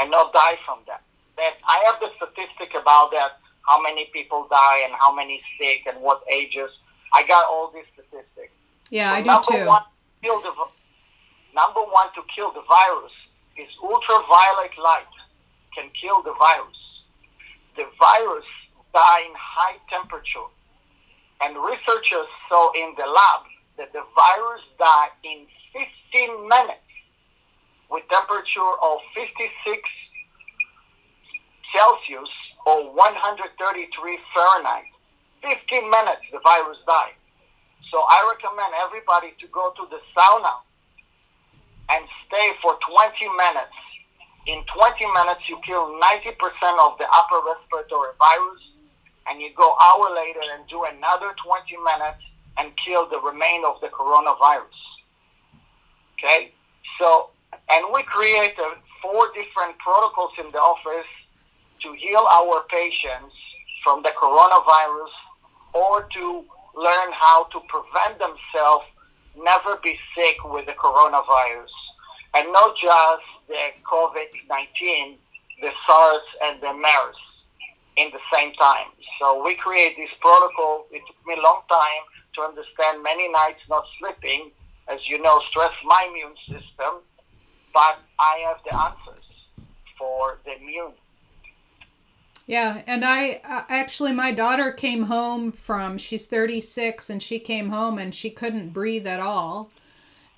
and 0.00 0.10
not 0.10 0.32
die 0.32 0.56
from 0.64 0.78
that. 0.86 1.02
That 1.36 1.60
I 1.68 1.84
have 1.84 2.00
the 2.00 2.08
statistic 2.16 2.72
about 2.74 3.12
that 3.12 3.36
how 3.68 3.82
many 3.82 4.06
people 4.14 4.48
die 4.50 4.80
and 4.84 4.94
how 4.98 5.14
many 5.14 5.42
sick 5.60 5.82
and 5.86 6.00
what 6.00 6.22
ages. 6.32 6.70
I 7.14 7.22
got 7.28 7.44
all 7.50 7.70
these 7.74 7.84
statistics. 7.92 8.52
Yeah, 8.88 9.10
so 9.10 9.16
I 9.16 9.20
do 9.20 9.58
too. 9.58 9.66
One, 9.66 9.82
kill 10.22 10.40
the, 10.40 10.52
number 11.54 11.80
one 11.80 12.08
to 12.14 12.22
kill 12.34 12.52
the 12.52 12.62
virus 12.62 13.12
is 13.56 13.68
ultraviolet 13.82 14.72
light 14.78 15.12
can 15.76 15.90
kill 16.00 16.22
the 16.22 16.34
virus. 16.38 16.78
The 17.76 17.86
virus 17.98 18.44
die 18.94 19.22
in 19.26 19.34
high 19.36 19.76
temperature. 19.90 20.46
And 21.42 21.56
researchers 21.56 22.28
saw 22.48 22.70
in 22.76 22.94
the 22.96 23.06
lab 23.06 23.40
that 23.78 23.92
the 23.92 24.04
virus 24.14 24.62
die 24.78 25.08
in 25.24 25.46
15 25.72 26.48
minutes 26.48 26.78
with 27.90 28.04
temperature 28.10 28.72
of 28.82 28.98
56 29.16 29.90
Celsius 31.74 32.28
or 32.66 32.94
133 32.94 34.18
Fahrenheit. 34.34 34.84
15 35.42 35.90
minutes, 35.90 36.22
the 36.30 36.38
virus 36.44 36.78
died. 36.86 37.16
So 37.92 38.00
I 38.08 38.24
recommend 38.32 38.72
everybody 38.80 39.36
to 39.38 39.46
go 39.52 39.70
to 39.76 39.84
the 39.92 40.00
sauna 40.16 40.64
and 41.92 42.08
stay 42.26 42.48
for 42.64 42.72
20 42.80 43.28
minutes. 43.36 43.76
In 44.48 44.64
20 44.64 45.06
minutes, 45.12 45.44
you 45.46 45.60
kill 45.62 45.92
90% 46.00 46.32
of 46.88 46.96
the 46.96 47.06
upper 47.12 47.44
respiratory 47.44 48.16
virus, 48.16 48.62
and 49.28 49.42
you 49.42 49.50
go 49.54 49.76
hour 49.76 50.08
later 50.16 50.40
and 50.56 50.66
do 50.68 50.82
another 50.84 51.36
20 51.36 51.76
minutes 51.84 52.24
and 52.56 52.72
kill 52.80 53.06
the 53.10 53.20
remain 53.20 53.62
of 53.66 53.78
the 53.82 53.88
coronavirus. 53.88 54.80
Okay? 56.16 56.50
So, 56.98 57.28
and 57.70 57.86
we 57.92 58.02
created 58.04 58.80
four 59.02 59.28
different 59.36 59.78
protocols 59.78 60.32
in 60.40 60.50
the 60.50 60.58
office 60.58 61.06
to 61.82 61.92
heal 61.92 62.24
our 62.40 62.64
patients 62.70 63.34
from 63.84 64.02
the 64.02 64.12
coronavirus 64.16 65.12
or 65.74 66.08
to 66.14 66.44
learn 66.74 67.12
how 67.12 67.44
to 67.44 67.60
prevent 67.68 68.18
themselves 68.18 68.84
never 69.36 69.78
be 69.82 69.98
sick 70.16 70.36
with 70.44 70.66
the 70.66 70.72
coronavirus 70.72 71.72
and 72.36 72.52
not 72.52 72.74
just 72.76 73.22
the 73.48 73.70
COVID-19, 73.84 75.16
the 75.60 75.70
SARS 75.86 76.20
and 76.44 76.60
the 76.60 76.72
MERS 76.72 77.16
in 77.96 78.10
the 78.10 78.20
same 78.34 78.52
time. 78.54 78.88
So 79.20 79.42
we 79.44 79.54
create 79.54 79.96
this 79.96 80.10
protocol. 80.20 80.86
It 80.90 81.02
took 81.06 81.26
me 81.26 81.34
a 81.34 81.42
long 81.42 81.62
time 81.70 82.02
to 82.34 82.42
understand 82.42 83.02
many 83.02 83.28
nights 83.28 83.60
not 83.68 83.84
sleeping. 84.00 84.50
As 84.88 84.98
you 85.06 85.20
know, 85.22 85.40
stress 85.50 85.72
my 85.84 86.08
immune 86.10 86.34
system, 86.48 87.00
but 87.72 87.98
I 88.18 88.44
have 88.46 88.58
the 88.64 88.74
answers 88.74 89.24
for 89.98 90.38
the 90.44 90.56
immune 90.56 90.92
yeah, 92.46 92.82
and 92.86 93.04
I 93.04 93.40
uh, 93.44 93.62
actually, 93.68 94.12
my 94.12 94.32
daughter 94.32 94.72
came 94.72 95.04
home 95.04 95.52
from, 95.52 95.98
she's 95.98 96.26
36, 96.26 97.08
and 97.08 97.22
she 97.22 97.38
came 97.38 97.70
home 97.70 97.98
and 97.98 98.14
she 98.14 98.30
couldn't 98.30 98.72
breathe 98.72 99.06
at 99.06 99.20
all. 99.20 99.70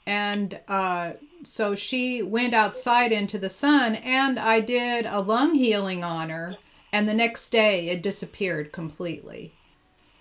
And 0.06 0.60
uh, 0.68 1.12
so 1.44 1.74
she 1.74 2.22
went 2.22 2.54
outside 2.54 3.10
into 3.10 3.38
the 3.38 3.48
sun, 3.48 3.94
and 3.96 4.38
I 4.38 4.60
did 4.60 5.06
a 5.06 5.20
lung 5.20 5.54
healing 5.54 6.04
on 6.04 6.30
her, 6.30 6.56
and 6.92 7.08
the 7.08 7.14
next 7.14 7.50
day 7.50 7.88
it 7.88 8.02
disappeared 8.02 8.70
completely. 8.70 9.54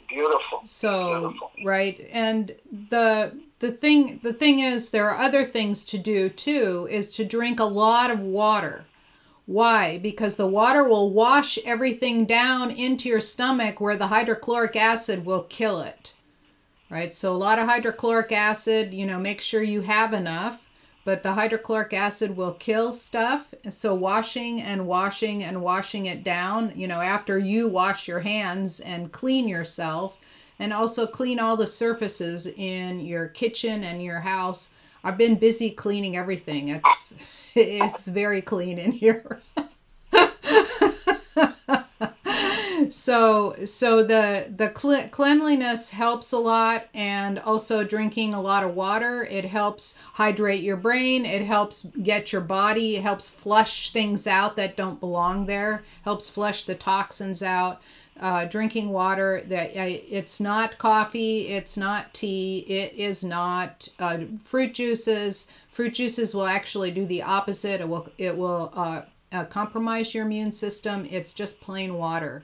Beautiful. 0.07 0.61
So 0.63 1.19
Beautiful. 1.19 1.51
right, 1.65 2.07
and 2.11 2.55
the 2.89 3.33
the 3.59 3.71
thing 3.71 4.19
the 4.23 4.33
thing 4.33 4.59
is 4.59 4.89
there 4.89 5.09
are 5.09 5.21
other 5.21 5.43
things 5.43 5.85
to 5.85 5.97
do 5.97 6.29
too 6.29 6.87
is 6.91 7.13
to 7.15 7.25
drink 7.25 7.59
a 7.59 7.65
lot 7.65 8.11
of 8.11 8.19
water. 8.19 8.85
Why? 9.45 9.97
Because 9.97 10.37
the 10.37 10.47
water 10.47 10.83
will 10.83 11.11
wash 11.11 11.57
everything 11.65 12.25
down 12.25 12.71
into 12.71 13.09
your 13.09 13.19
stomach 13.19 13.81
where 13.81 13.97
the 13.97 14.07
hydrochloric 14.07 14.75
acid 14.75 15.25
will 15.25 15.43
kill 15.43 15.81
it. 15.81 16.13
Right? 16.89 17.11
So 17.11 17.33
a 17.33 17.35
lot 17.35 17.59
of 17.59 17.67
hydrochloric 17.67 18.31
acid, 18.31 18.93
you 18.93 19.05
know, 19.05 19.19
make 19.19 19.41
sure 19.41 19.63
you 19.63 19.81
have 19.81 20.13
enough, 20.13 20.61
but 21.05 21.23
the 21.23 21.33
hydrochloric 21.33 21.91
acid 21.91 22.37
will 22.37 22.53
kill 22.53 22.93
stuff. 22.93 23.53
So 23.69 23.93
washing 23.93 24.61
and 24.61 24.87
washing 24.87 25.43
and 25.43 25.61
washing 25.61 26.05
it 26.05 26.23
down, 26.23 26.71
you 26.75 26.87
know, 26.87 27.01
after 27.01 27.37
you 27.37 27.67
wash 27.67 28.07
your 28.07 28.21
hands 28.21 28.79
and 28.79 29.11
clean 29.11 29.47
yourself 29.47 30.17
and 30.59 30.71
also 30.71 31.05
clean 31.05 31.39
all 31.39 31.57
the 31.57 31.67
surfaces 31.67 32.47
in 32.47 33.01
your 33.01 33.27
kitchen 33.27 33.83
and 33.83 34.01
your 34.01 34.21
house. 34.21 34.73
I've 35.03 35.17
been 35.17 35.35
busy 35.35 35.71
cleaning 35.71 36.15
everything. 36.15 36.69
It's 36.69 37.13
it's 37.55 38.07
very 38.07 38.41
clean 38.41 38.77
in 38.77 38.91
here. 38.91 39.41
so 42.93 43.55
so 43.65 44.03
the 44.03 44.53
the 44.55 44.69
cle- 44.69 45.07
cleanliness 45.09 45.89
helps 45.89 46.31
a 46.31 46.37
lot 46.37 46.85
and 46.93 47.39
also 47.39 47.83
drinking 47.83 48.33
a 48.33 48.41
lot 48.41 48.63
of 48.63 48.75
water. 48.75 49.23
It 49.23 49.45
helps 49.45 49.95
hydrate 50.13 50.61
your 50.61 50.77
brain. 50.77 51.25
It 51.25 51.41
helps 51.43 51.87
get 52.03 52.31
your 52.31 52.41
body. 52.41 52.97
It 52.97 53.01
helps 53.01 53.31
flush 53.31 53.91
things 53.91 54.27
out 54.27 54.55
that 54.57 54.77
don't 54.77 54.99
belong 54.99 55.47
there. 55.47 55.83
Helps 56.03 56.29
flush 56.29 56.65
the 56.65 56.75
toxins 56.75 57.41
out. 57.41 57.81
Uh, 58.19 58.45
drinking 58.45 58.89
water 58.89 59.43
that 59.47 59.71
uh, 59.71 59.85
it's 59.87 60.39
not 60.39 60.77
coffee. 60.77 61.47
It's 61.47 61.75
not 61.75 62.13
tea. 62.13 62.59
It 62.59 62.93
is 62.93 63.23
not 63.23 63.89
uh, 63.97 64.19
fruit 64.43 64.75
juices. 64.75 65.51
Fruit 65.71 65.95
juices 65.95 66.35
will 66.35 66.45
actually 66.45 66.91
do 66.91 67.07
the 67.07 67.23
opposite. 67.23 67.81
It 67.81 67.89
will 67.89 68.07
it 68.19 68.37
will 68.37 68.71
uh, 68.75 69.01
uh, 69.31 69.45
compromise 69.45 70.13
your 70.13 70.27
immune 70.27 70.51
system. 70.51 71.07
It's 71.09 71.33
just 71.33 71.59
plain 71.59 71.95
water 71.95 72.43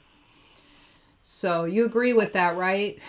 so 1.23 1.65
you 1.65 1.85
agree 1.85 2.13
with 2.13 2.33
that 2.33 2.55
right 2.57 2.99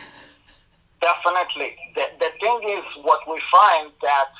Definitely. 1.01 1.77
The, 1.95 2.07
the 2.21 2.31
thing 2.41 2.61
is, 2.69 2.85
what 3.03 3.21
we 3.27 3.41
find 3.51 3.91
that 4.03 4.31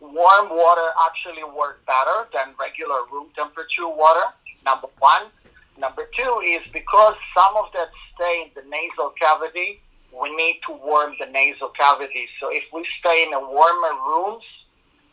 warm 0.00 0.50
water 0.50 0.88
actually 1.06 1.44
works 1.44 1.80
better 1.86 2.28
than 2.34 2.54
regular 2.60 3.00
room 3.12 3.28
temperature 3.36 3.86
water. 3.86 4.26
Number 4.64 4.88
one. 4.98 5.30
Number 5.78 6.08
two 6.16 6.40
is 6.44 6.60
because 6.72 7.14
some 7.36 7.56
of 7.56 7.66
that 7.74 7.90
stay 8.14 8.46
in 8.46 8.50
the 8.54 8.68
nasal 8.68 9.10
cavity, 9.10 9.80
we 10.10 10.34
need 10.34 10.60
to 10.66 10.72
warm 10.72 11.12
the 11.20 11.26
nasal 11.26 11.68
cavity. 11.68 12.26
So 12.40 12.48
if 12.50 12.64
we 12.72 12.84
stay 12.98 13.24
in 13.24 13.34
a 13.34 13.40
warmer 13.40 13.94
rooms, 14.08 14.42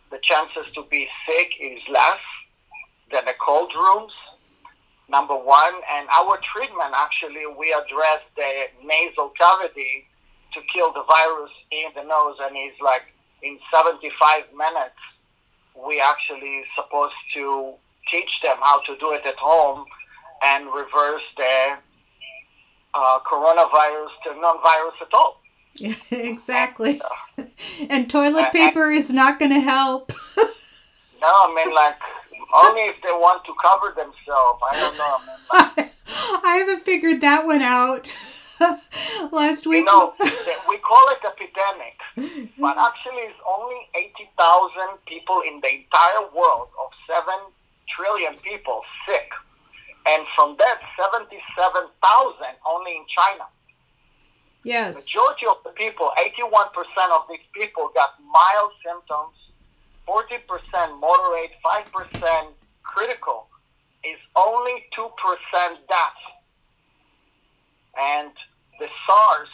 the 0.10 0.20
chances 0.24 0.64
to 0.74 0.86
be 0.90 1.08
sick 1.28 1.52
is 1.60 1.80
less 1.92 2.20
than 3.12 3.26
the 3.26 3.34
cold 3.40 3.74
rooms. 3.76 4.14
Number 5.10 5.36
one, 5.36 5.74
and 5.94 6.08
our 6.10 6.40
treatment 6.42 6.94
actually 6.96 7.46
we 7.60 7.74
address 7.74 8.22
the 8.36 8.66
nasal 8.84 9.30
cavity 9.38 10.08
to 10.54 10.62
kill 10.74 10.94
the 10.94 11.04
virus 11.04 11.52
in 11.72 11.86
the 11.96 12.04
nose, 12.04 12.38
and 12.42 12.56
it's 12.56 12.80
like 12.82 13.04
in 13.42 13.60
75 13.74 14.44
minutes 14.56 14.96
we 15.76 16.02
actually 16.02 16.64
supposed 16.76 17.14
to 17.36 17.74
teach 18.12 18.32
them 18.44 18.58
how 18.62 18.80
to 18.82 18.96
do 18.98 19.12
it 19.14 19.26
at 19.26 19.36
home 19.36 19.86
and 20.46 20.66
reverse 20.68 21.24
the 21.38 21.78
uh, 22.94 23.20
coronavirus 23.26 24.10
to 24.26 24.40
non-virus 24.40 24.96
at 25.02 25.14
all. 25.14 25.42
Yeah, 25.76 25.96
exactly. 26.12 27.02
And 27.90 28.10
toilet 28.10 28.52
paper 28.52 28.92
is 28.92 29.12
not 29.12 29.40
going 29.40 29.52
to 29.52 29.60
help. 29.60 30.12
No, 31.24 31.30
I 31.30 31.54
mean 31.56 31.74
like 31.74 31.96
only 32.54 32.82
if 32.84 33.02
they 33.02 33.12
want 33.12 33.44
to 33.46 33.54
cover 33.62 33.90
themselves. 33.96 34.62
I 34.72 34.80
don't 34.80 34.98
know. 34.98 35.18
I 35.54 35.74
mean, 35.76 35.76
like, 35.78 35.92
I 36.46 36.56
haven't 36.58 36.86
figured 36.86 37.22
that 37.22 37.46
one 37.46 37.62
out. 37.62 38.14
Last 39.32 39.66
you 39.66 39.72
week. 39.72 39.86
know, 39.86 40.14
we 40.70 40.78
call 40.78 41.06
it 41.10 41.20
epidemic, 41.26 41.98
but 42.60 42.78
actually 42.78 43.24
it's 43.24 43.40
only 43.48 43.76
80,000 43.96 45.00
people 45.06 45.42
in 45.48 45.60
the 45.62 45.72
entire 45.84 46.30
world 46.34 46.70
of 46.80 46.90
7 47.10 47.24
trillion 47.90 48.36
people 48.44 48.82
sick. 49.08 49.32
And 50.08 50.26
from 50.36 50.56
that, 50.60 50.80
77,000 51.00 52.46
only 52.66 52.92
in 52.98 53.06
China. 53.10 53.46
yes. 54.64 54.96
Majority 54.96 55.48
of 55.48 55.58
the 55.64 55.72
people, 55.72 56.12
81% 56.18 56.72
of 57.12 57.22
these 57.30 57.44
people 57.54 57.90
got 57.96 58.16
mild 58.24 58.72
symptoms, 58.86 59.36
40% 60.08 61.00
moderate, 61.00 61.52
5% 61.66 62.48
critical. 62.84 63.48
Is 64.04 64.20
only 64.36 64.84
2% 64.98 65.08
death. 65.90 66.22
And 67.98 68.32
the 68.80 68.90
SARS 69.08 69.50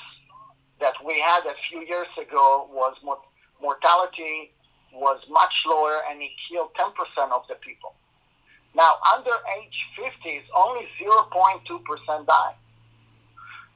that 0.81 0.93
we 1.05 1.19
had 1.19 1.45
a 1.45 1.53
few 1.69 1.81
years 1.81 2.07
ago 2.19 2.67
was 2.71 2.95
mor- 3.03 3.21
mortality 3.61 4.51
was 4.93 5.19
much 5.29 5.53
lower 5.67 5.99
and 6.09 6.21
it 6.21 6.31
killed 6.49 6.69
10% 6.79 7.31
of 7.31 7.43
the 7.47 7.55
people. 7.55 7.93
Now, 8.75 8.93
under 9.15 9.31
age 9.57 9.87
50 9.95 10.29
is 10.29 10.43
only 10.55 10.87
0.2% 10.99 12.27
die. 12.27 12.55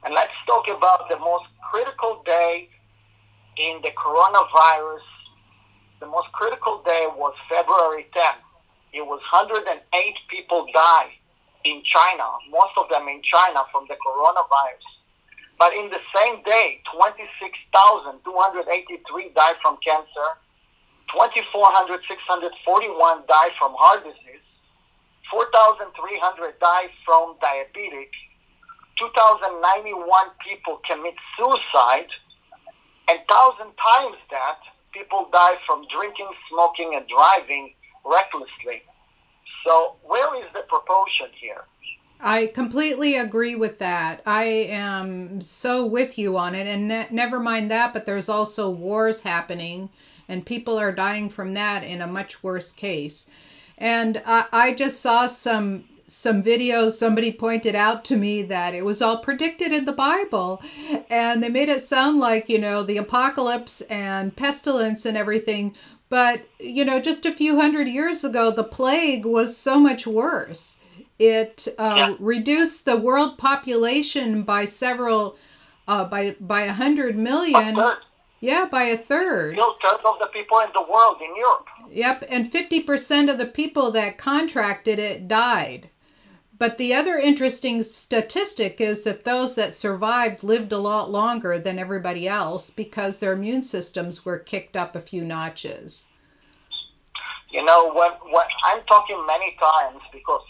And 0.04 0.14
let's 0.14 0.32
talk 0.46 0.68
about 0.68 1.08
the 1.08 1.18
most 1.18 1.44
critical 1.70 2.22
day 2.26 2.68
in 3.56 3.80
the 3.82 3.90
coronavirus. 3.90 5.00
The 6.04 6.10
most 6.10 6.32
critical 6.32 6.82
day 6.84 7.08
was 7.16 7.32
February 7.48 8.06
10th. 8.14 8.44
It 8.92 9.00
was 9.00 9.20
108 9.32 9.72
people 10.28 10.66
die 10.74 11.16
in 11.64 11.82
China, 11.82 12.24
most 12.50 12.76
of 12.76 12.90
them 12.90 13.08
in 13.08 13.22
China 13.22 13.64
from 13.72 13.86
the 13.88 13.96
coronavirus. 13.96 14.84
But 15.58 15.72
in 15.72 15.88
the 15.88 16.00
same 16.14 16.42
day, 16.44 16.82
26,283 16.92 19.30
died 19.34 19.56
from 19.62 19.78
cancer, 19.80 20.36
24,641 21.08 23.24
died 23.26 23.52
from 23.56 23.74
heart 23.78 24.04
disease, 24.04 24.44
4,300 25.32 26.60
died 26.60 26.90
from 27.06 27.36
diabetic, 27.40 28.12
2,091 28.98 30.30
people 30.46 30.82
commit 30.84 31.14
suicide, 31.38 32.12
and 33.08 33.26
thousand 33.26 33.72
times 33.80 34.18
that 34.30 34.60
people 34.94 35.28
die 35.32 35.56
from 35.66 35.84
drinking, 35.90 36.28
smoking, 36.50 36.94
and 36.94 37.06
driving 37.08 37.74
recklessly. 38.04 38.82
So 39.66 39.96
where 40.04 40.36
is 40.36 40.50
the 40.54 40.62
proportion 40.68 41.26
here? 41.38 41.64
I 42.20 42.46
completely 42.46 43.16
agree 43.16 43.54
with 43.54 43.78
that. 43.80 44.22
I 44.24 44.44
am 44.44 45.40
so 45.40 45.84
with 45.84 46.16
you 46.16 46.38
on 46.38 46.54
it. 46.54 46.66
And 46.66 46.88
ne- 46.88 47.08
never 47.10 47.40
mind 47.40 47.70
that, 47.70 47.92
but 47.92 48.06
there's 48.06 48.28
also 48.28 48.70
wars 48.70 49.22
happening, 49.22 49.90
and 50.28 50.46
people 50.46 50.78
are 50.78 50.92
dying 50.92 51.28
from 51.28 51.54
that 51.54 51.82
in 51.82 52.00
a 52.00 52.06
much 52.06 52.42
worse 52.42 52.72
case. 52.72 53.30
And 53.76 54.22
I, 54.24 54.46
I 54.52 54.74
just 54.74 55.00
saw 55.00 55.26
some 55.26 55.84
some 56.14 56.42
videos 56.42 56.92
somebody 56.92 57.32
pointed 57.32 57.74
out 57.74 58.04
to 58.04 58.16
me 58.16 58.42
that 58.42 58.72
it 58.72 58.84
was 58.84 59.02
all 59.02 59.18
predicted 59.18 59.72
in 59.72 59.84
the 59.84 59.92
bible 59.92 60.62
and 61.10 61.42
they 61.42 61.48
made 61.48 61.68
it 61.68 61.80
sound 61.80 62.18
like 62.18 62.48
you 62.48 62.58
know 62.58 62.82
the 62.82 62.96
apocalypse 62.96 63.80
and 63.82 64.36
pestilence 64.36 65.04
and 65.04 65.16
everything. 65.16 65.76
But 66.08 66.46
you 66.58 66.84
know 66.84 67.00
just 67.00 67.26
a 67.26 67.32
few 67.32 67.60
hundred 67.60 67.88
years 67.88 68.24
ago 68.24 68.50
the 68.50 68.64
plague 68.64 69.24
was 69.24 69.56
so 69.56 69.78
much 69.80 70.06
worse. 70.06 70.80
It 71.18 71.68
uh, 71.78 72.16
reduced 72.18 72.84
the 72.84 72.96
world 72.96 73.38
population 73.38 74.42
by 74.42 74.64
several 74.64 75.36
uh, 75.88 76.04
by 76.04 76.36
by 76.40 76.62
a 76.62 76.72
hundred 76.72 77.16
million. 77.16 77.78
Yeah 78.40 78.66
by 78.66 78.82
a 78.82 78.96
third. 78.96 79.54
Still 79.54 79.76
third 79.82 80.00
of 80.04 80.18
the 80.20 80.26
people 80.26 80.58
in 80.60 80.68
the 80.74 80.82
world 80.82 81.16
in 81.22 81.34
Europe. 81.34 81.66
Yep, 81.90 82.24
and 82.28 82.52
50% 82.52 83.30
of 83.30 83.38
the 83.38 83.46
people 83.46 83.90
that 83.92 84.18
contracted 84.18 84.98
it 84.98 85.28
died. 85.28 85.88
But 86.56 86.78
the 86.78 86.94
other 86.94 87.16
interesting 87.16 87.82
statistic 87.82 88.80
is 88.80 89.02
that 89.04 89.24
those 89.24 89.56
that 89.56 89.74
survived 89.74 90.44
lived 90.44 90.70
a 90.70 90.78
lot 90.78 91.10
longer 91.10 91.58
than 91.58 91.78
everybody 91.78 92.28
else 92.28 92.70
because 92.70 93.18
their 93.18 93.32
immune 93.32 93.62
systems 93.62 94.24
were 94.24 94.38
kicked 94.38 94.76
up 94.76 94.94
a 94.94 95.00
few 95.00 95.24
notches. 95.24 96.06
You 97.50 97.64
know, 97.64 97.92
when, 97.92 98.10
when 98.32 98.44
I'm 98.66 98.82
talking 98.84 99.24
many 99.26 99.56
times 99.60 100.00
because 100.12 100.42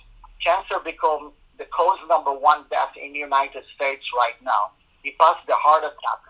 cancer 0.44 0.78
become 0.84 1.32
the 1.58 1.64
cause 1.66 1.98
number 2.08 2.32
one 2.32 2.64
death 2.70 2.92
in 3.00 3.12
the 3.12 3.18
United 3.18 3.62
States 3.74 4.04
right 4.16 4.36
now. 4.42 4.72
It 5.04 5.18
passed 5.18 5.46
the 5.46 5.54
heart 5.56 5.84
attack. 5.84 6.20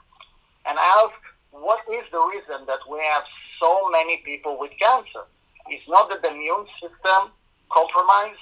And 0.66 0.78
I 0.78 0.87
ask, 1.04 1.14
what 1.50 1.80
is 1.92 2.04
the 2.10 2.20
reason 2.32 2.66
that 2.66 2.80
we 2.90 2.98
have 3.12 3.22
so 3.62 3.88
many 3.90 4.18
people 4.18 4.58
with 4.58 4.72
cancer? 4.80 5.24
It's 5.68 5.87
not 5.88 6.10
that 6.10 6.22
the 6.22 6.30
immune 6.30 6.66
system 6.80 7.30
compromised 7.70 8.40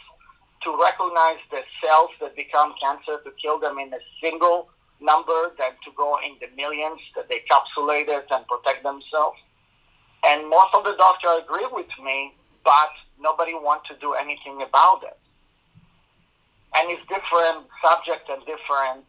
to 0.65 0.79
recognize 0.81 1.39
the 1.51 1.63
cells 1.83 2.11
that 2.21 2.37
become 2.37 2.75
cancer 2.83 3.21
to 3.25 3.31
kill 3.43 3.59
them 3.59 3.79
in 3.79 3.93
a 3.93 3.99
single 4.23 4.69
number 5.01 5.53
than 5.59 5.71
to 5.85 5.91
go 5.97 6.17
in 6.25 6.37
the 6.41 6.49
millions 6.57 7.01
that 7.17 7.29
they 7.29 7.41
capsulate 7.41 8.09
it 8.09 8.27
and 8.31 8.47
protect 8.47 8.83
themselves. 8.83 9.39
And 10.25 10.49
most 10.49 10.75
of 10.75 10.85
the 10.85 10.95
doctors 10.97 11.41
agree 11.45 11.67
with 11.73 11.91
me, 12.03 12.35
but 12.65 12.91
nobody 13.21 13.55
wants 13.55 13.89
to 13.89 13.97
do 14.01 14.15
anything 14.15 14.63
about 14.63 15.03
it. 15.03 15.19
And 16.77 16.91
it's 16.91 17.03
different 17.09 17.67
subject 17.85 18.29
and 18.31 18.41
different. 18.47 19.05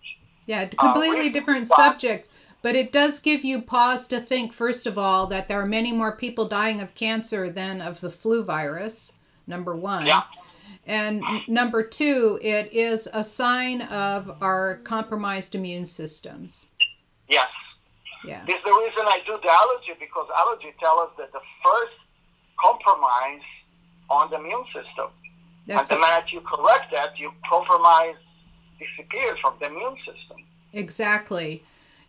Yeah, 0.48 0.66
completely 0.68 1.30
uh, 1.30 1.34
different 1.34 1.68
subject. 1.68 2.28
But 2.62 2.76
it 2.76 2.92
does 2.92 3.20
give 3.20 3.44
you 3.44 3.62
pause 3.62 4.08
to 4.08 4.22
think, 4.22 4.54
first 4.54 4.88
of 4.88 4.98
all, 4.98 5.28
that 5.28 5.48
there 5.48 5.60
are 5.60 5.66
many 5.66 5.92
more 5.92 6.16
people 6.16 6.48
dying 6.48 6.80
of 6.80 6.96
cancer 6.96 7.50
than 7.50 7.82
of 7.82 8.00
the 8.02 8.10
flu 8.10 8.42
virus, 8.42 9.12
number 9.46 9.76
one. 9.76 10.06
Yeah. 10.06 10.24
And 10.86 11.24
number 11.48 11.84
two, 11.84 12.40
it 12.42 12.74
is 12.74 13.08
a 13.14 13.24
sign 13.24 13.82
of 13.84 14.38
our 14.42 14.78
compromised 14.84 15.56
immune 15.56 15.86
systems. 15.86 16.68
Yes. 17.30 17.48
Yeah. 18.26 18.44
This 18.46 18.56
is 18.56 18.64
the 18.64 18.72
reason 18.72 19.06
I 19.08 19.20
do 19.26 19.40
the 19.42 19.52
allergy 19.52 19.98
because 20.00 20.28
allergy 20.38 20.74
tells 20.82 21.02
us 21.02 21.10
that 21.18 21.32
the 21.32 21.42
first 21.64 21.94
compromise 22.60 23.42
on 24.10 24.30
the 24.30 24.38
immune 24.38 24.66
system. 24.66 25.10
That's 25.68 25.92
and 25.92 25.98
the 25.98 26.02
minute 26.02 26.32
you 26.32 26.42
correct 26.42 26.92
that, 26.92 27.18
you 27.18 27.32
compromise 27.48 28.16
disappears 28.80 29.40
from 29.40 29.56
the 29.60 29.68
immune 29.68 29.96
system. 29.98 30.38
Exactly. 30.74 31.64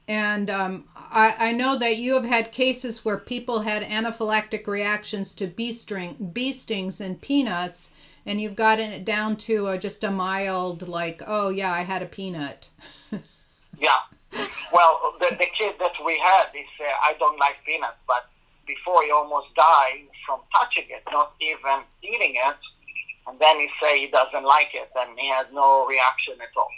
And 0.07 0.51
um, 0.51 0.85
I, 0.97 1.35
I 1.39 1.53
know 1.53 1.79
that 1.79 1.97
you 1.97 2.15
have 2.15 2.25
had 2.25 2.53
cases 2.53 3.05
where 3.05 3.17
people 3.17 3.61
had 3.61 3.83
anaphylactic 3.83 4.67
reactions 4.67 5.35
to 5.37 5.47
bee, 5.47 5.73
string, 5.73 6.31
bee 6.33 6.53
stings 6.53 7.01
and 7.01 7.21
peanuts, 7.21 7.95
and 8.27 8.41
you've 8.41 8.57
gotten 8.57 8.91
it 8.91 9.05
down 9.05 9.37
to 9.37 9.69
a, 9.69 9.79
just 9.79 10.05
a 10.05 10.11
mild, 10.11 10.89
like, 10.89 11.23
oh, 11.27 11.51
yeah, 11.51 11.73
I 11.73 11.83
had 11.83 12.03
a 12.03 12.07
peanut. 12.07 12.69
yeah. 13.13 13.99
Well, 14.73 15.15
the, 15.21 15.37
the 15.39 15.47
kid 15.59 15.75
that 15.79 15.93
we 16.05 16.19
had, 16.19 16.47
he 16.53 16.65
said, 16.79 16.93
I 17.03 17.15
don't 17.19 17.39
like 17.39 17.57
peanuts, 17.67 17.99
but 18.07 18.29
before 18.67 19.03
he 19.05 19.11
almost 19.11 19.55
died 19.55 20.07
from 20.27 20.41
touching 20.55 20.87
it, 20.89 21.03
not 21.13 21.35
even 21.41 21.85
eating 22.03 22.35
it, 22.35 22.57
and 23.27 23.39
then 23.39 23.61
he 23.61 23.69
say 23.83 24.01
he 24.01 24.07
doesn't 24.09 24.45
like 24.45 24.71
it, 24.75 24.91
and 24.99 25.19
he 25.19 25.29
has 25.29 25.47
no 25.53 25.87
reaction 25.87 26.35
at 26.41 26.49
all. 26.57 26.69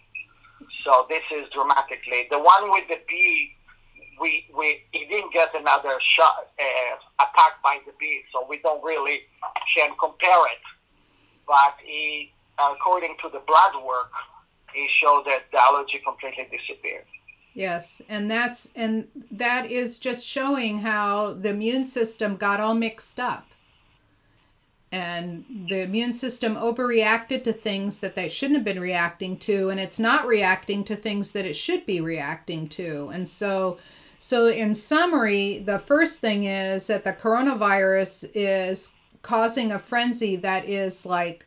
So 0.85 1.07
this 1.09 1.23
is 1.33 1.49
dramatically. 1.53 2.29
The 2.31 2.39
one 2.39 2.71
with 2.71 2.89
the 2.89 2.99
bee, 3.09 3.55
we, 4.21 4.47
we 4.57 4.85
he 4.93 5.05
didn't 5.07 5.33
get 5.33 5.55
another 5.55 5.99
shot 6.01 6.49
uh, 6.59 6.97
attacked 7.19 7.63
by 7.63 7.79
the 7.87 7.93
bee, 7.99 8.23
so 8.33 8.47
we 8.49 8.59
don't 8.59 8.83
really 8.83 9.21
can 9.77 9.91
compare 10.01 10.47
it. 10.47 10.63
But 11.47 11.77
he, 11.85 12.33
according 12.59 13.17
to 13.23 13.29
the 13.29 13.41
blood 13.47 13.85
work, 13.85 14.11
he 14.73 14.89
showed 14.89 15.25
that 15.27 15.45
the 15.53 15.61
allergy 15.61 16.01
completely 16.05 16.49
disappeared. 16.51 17.05
Yes, 17.55 18.03
and 18.09 18.31
that's 18.31 18.69
and 18.77 19.09
that 19.31 19.71
is 19.71 19.99
just 19.99 20.27
showing 20.27 20.79
how 20.79 21.33
the 21.33 21.51
immune 21.51 21.85
system 21.85 22.37
got 22.37 22.61
all 22.61 22.75
mixed 22.75 23.19
up 23.19 23.47
and 24.93 25.45
the 25.69 25.83
immune 25.83 26.13
system 26.13 26.55
overreacted 26.55 27.43
to 27.45 27.53
things 27.53 28.01
that 28.01 28.15
they 28.15 28.29
shouldn't 28.29 28.59
have 28.59 28.65
been 28.65 28.81
reacting 28.81 29.37
to 29.37 29.69
and 29.69 29.81
it's 29.81 29.99
not 29.99 30.27
reacting 30.27 30.85
to 30.85 30.95
things 30.95 31.33
that 31.33 31.45
it 31.45 31.57
should 31.57 31.85
be 31.85 32.01
reacting 32.01 32.69
to 32.69 33.11
and 33.13 33.29
so 33.29 33.77
so 34.19 34.47
in 34.47 34.75
summary 34.75 35.59
the 35.59 35.79
first 35.79 36.21
thing 36.21 36.45
is 36.45 36.87
that 36.87 37.05
the 37.05 37.13
coronavirus 37.13 38.31
is 38.35 38.95
causing 39.27 39.73
a 39.73 39.79
frenzy 39.79 40.37
that 40.37 40.69
is 40.69 41.05
like 41.05 41.47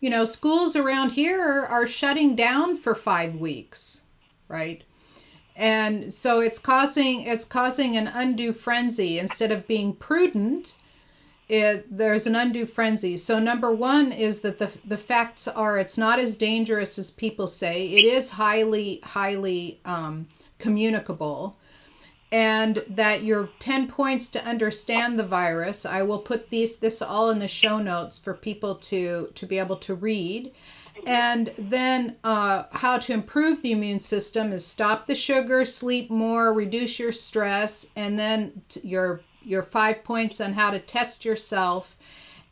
you 0.00 0.08
know 0.08 0.24
schools 0.24 0.76
around 0.76 1.10
here 1.12 1.66
are 1.68 1.86
shutting 1.86 2.36
down 2.36 2.76
for 2.76 2.94
5 2.94 3.34
weeks 3.36 4.04
right 4.48 4.84
and 5.56 6.12
so 6.12 6.40
it's 6.40 6.58
causing 6.58 7.22
it's 7.22 7.44
causing 7.44 7.96
an 7.96 8.06
undue 8.06 8.52
frenzy 8.52 9.18
instead 9.18 9.50
of 9.50 9.66
being 9.66 9.92
prudent 9.94 10.76
it 11.48 11.96
there's 11.96 12.26
an 12.26 12.34
undue 12.34 12.66
frenzy. 12.66 13.16
So 13.16 13.38
number 13.38 13.72
one 13.72 14.10
is 14.10 14.40
that 14.40 14.58
the 14.58 14.70
the 14.84 14.96
facts 14.96 15.46
are 15.46 15.78
it's 15.78 15.96
not 15.96 16.18
as 16.18 16.36
dangerous 16.36 16.98
as 16.98 17.10
people 17.10 17.46
say. 17.46 17.86
It 17.86 18.04
is 18.04 18.32
highly 18.32 19.00
highly 19.04 19.80
um, 19.84 20.26
communicable, 20.58 21.56
and 22.36 22.84
that 22.86 23.22
your 23.22 23.48
ten 23.58 23.88
points 23.88 24.28
to 24.28 24.44
understand 24.44 25.18
the 25.18 25.24
virus. 25.24 25.86
I 25.86 26.02
will 26.02 26.18
put 26.18 26.50
these 26.50 26.76
this 26.76 27.00
all 27.00 27.30
in 27.30 27.38
the 27.38 27.48
show 27.48 27.78
notes 27.78 28.18
for 28.18 28.34
people 28.34 28.74
to 28.74 29.30
to 29.34 29.46
be 29.46 29.58
able 29.58 29.76
to 29.76 29.94
read. 29.94 30.52
And 31.06 31.54
then 31.56 32.18
uh, 32.24 32.64
how 32.72 32.98
to 32.98 33.14
improve 33.14 33.62
the 33.62 33.72
immune 33.72 34.00
system 34.00 34.52
is 34.52 34.66
stop 34.66 35.06
the 35.06 35.14
sugar, 35.14 35.64
sleep 35.64 36.10
more, 36.10 36.52
reduce 36.52 36.98
your 36.98 37.12
stress, 37.12 37.90
and 37.96 38.18
then 38.18 38.60
your 38.82 39.22
your 39.42 39.62
five 39.62 40.04
points 40.04 40.38
on 40.38 40.52
how 40.52 40.70
to 40.72 40.78
test 40.78 41.24
yourself, 41.24 41.96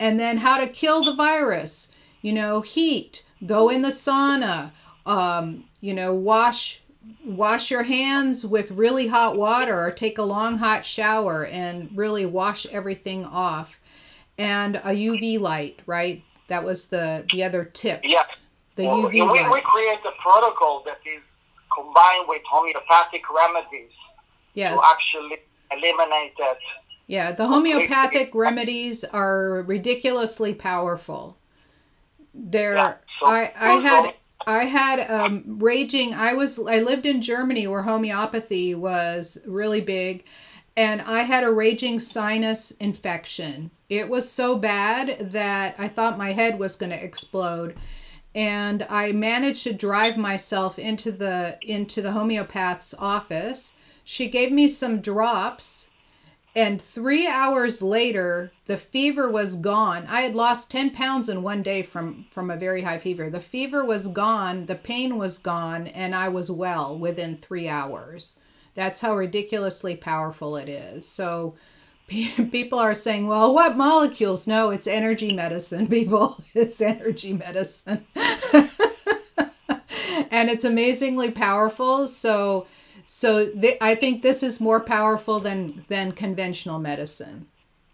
and 0.00 0.18
then 0.18 0.38
how 0.38 0.56
to 0.56 0.66
kill 0.66 1.04
the 1.04 1.14
virus. 1.14 1.94
You 2.22 2.32
know, 2.32 2.62
heat, 2.62 3.22
go 3.44 3.68
in 3.68 3.82
the 3.82 3.88
sauna, 3.88 4.70
um, 5.04 5.64
you 5.82 5.92
know, 5.92 6.14
wash 6.14 6.80
wash 7.24 7.70
your 7.70 7.84
hands 7.84 8.44
with 8.44 8.70
really 8.70 9.08
hot 9.08 9.36
water 9.36 9.78
or 9.80 9.90
take 9.90 10.18
a 10.18 10.22
long 10.22 10.58
hot 10.58 10.84
shower 10.84 11.44
and 11.46 11.90
really 11.94 12.24
wash 12.26 12.66
everything 12.66 13.24
off 13.24 13.78
and 14.36 14.76
a 14.76 14.90
uv 14.90 15.40
light 15.40 15.80
right 15.86 16.22
that 16.48 16.64
was 16.64 16.88
the 16.88 17.24
the 17.32 17.42
other 17.42 17.64
tip 17.64 18.00
yeah 18.04 18.22
the 18.76 18.84
well, 18.84 19.02
uv 19.02 19.12
we, 19.12 19.20
light. 19.22 19.50
we 19.50 19.60
create 19.60 19.98
a 20.04 20.12
protocol 20.20 20.82
that 20.84 20.98
is 21.06 21.22
combined 21.72 22.24
with 22.28 22.42
homeopathic 22.48 23.22
remedies 23.30 23.90
yes. 24.54 24.78
to 24.78 24.86
actually 24.92 25.38
eliminate 25.72 26.32
that 26.38 26.58
yeah, 27.06 27.32
the 27.32 27.46
homeopathic 27.46 28.34
remedies 28.34 29.04
are 29.04 29.62
ridiculously 29.66 30.54
powerful. 30.54 31.36
There, 32.32 32.74
yeah, 32.74 32.94
so 33.20 33.26
I 33.26 33.52
I 33.56 33.74
had 33.74 34.14
I 34.46 34.64
had 34.64 35.10
um, 35.10 35.44
raging. 35.58 36.14
I 36.14 36.34
was 36.34 36.58
I 36.58 36.80
lived 36.80 37.06
in 37.06 37.22
Germany 37.22 37.66
where 37.66 37.82
homeopathy 37.82 38.74
was 38.74 39.38
really 39.46 39.80
big, 39.80 40.24
and 40.76 41.00
I 41.02 41.22
had 41.22 41.44
a 41.44 41.52
raging 41.52 42.00
sinus 42.00 42.70
infection. 42.72 43.70
It 43.88 44.08
was 44.08 44.30
so 44.30 44.56
bad 44.56 45.32
that 45.32 45.74
I 45.78 45.88
thought 45.88 46.18
my 46.18 46.32
head 46.32 46.58
was 46.58 46.76
going 46.76 46.90
to 46.90 47.02
explode 47.02 47.76
and 48.34 48.84
I 48.90 49.12
managed 49.12 49.62
to 49.64 49.72
drive 49.72 50.16
myself 50.16 50.78
into 50.78 51.12
the 51.12 51.58
into 51.62 52.02
the 52.02 52.12
homeopath's 52.12 52.94
office. 52.98 53.78
She 54.02 54.28
gave 54.28 54.50
me 54.50 54.68
some 54.68 55.00
drops 55.00 55.90
and 56.56 56.80
three 56.80 57.26
hours 57.26 57.82
later, 57.82 58.52
the 58.66 58.76
fever 58.76 59.28
was 59.28 59.56
gone. 59.56 60.06
I 60.08 60.20
had 60.20 60.36
lost 60.36 60.70
10 60.70 60.90
pounds 60.90 61.28
in 61.28 61.42
one 61.42 61.62
day 61.62 61.82
from, 61.82 62.26
from 62.30 62.50
a 62.50 62.56
very 62.56 62.82
high 62.82 62.98
fever. 62.98 63.28
The 63.28 63.40
fever 63.40 63.84
was 63.84 64.06
gone, 64.08 64.66
the 64.66 64.76
pain 64.76 65.18
was 65.18 65.38
gone, 65.38 65.88
and 65.88 66.14
I 66.14 66.28
was 66.28 66.50
well 66.50 66.96
within 66.96 67.36
three 67.36 67.68
hours. 67.68 68.38
That's 68.74 69.00
how 69.00 69.16
ridiculously 69.16 69.96
powerful 69.96 70.56
it 70.56 70.68
is. 70.68 71.08
So 71.08 71.54
people 72.06 72.78
are 72.78 72.94
saying, 72.94 73.26
well, 73.26 73.52
what 73.52 73.76
molecules? 73.76 74.46
No, 74.46 74.70
it's 74.70 74.86
energy 74.86 75.32
medicine, 75.32 75.86
people. 75.90 76.42
It's 76.54 76.80
energy 76.80 77.32
medicine. 77.32 78.06
and 80.30 80.50
it's 80.50 80.64
amazingly 80.64 81.30
powerful. 81.30 82.06
So, 82.06 82.66
so 83.06 83.50
th- 83.50 83.78
I 83.80 83.94
think 83.94 84.22
this 84.22 84.42
is 84.42 84.60
more 84.60 84.80
powerful 84.80 85.40
than 85.40 85.84
than 85.88 86.12
conventional 86.12 86.78
medicine. 86.78 87.46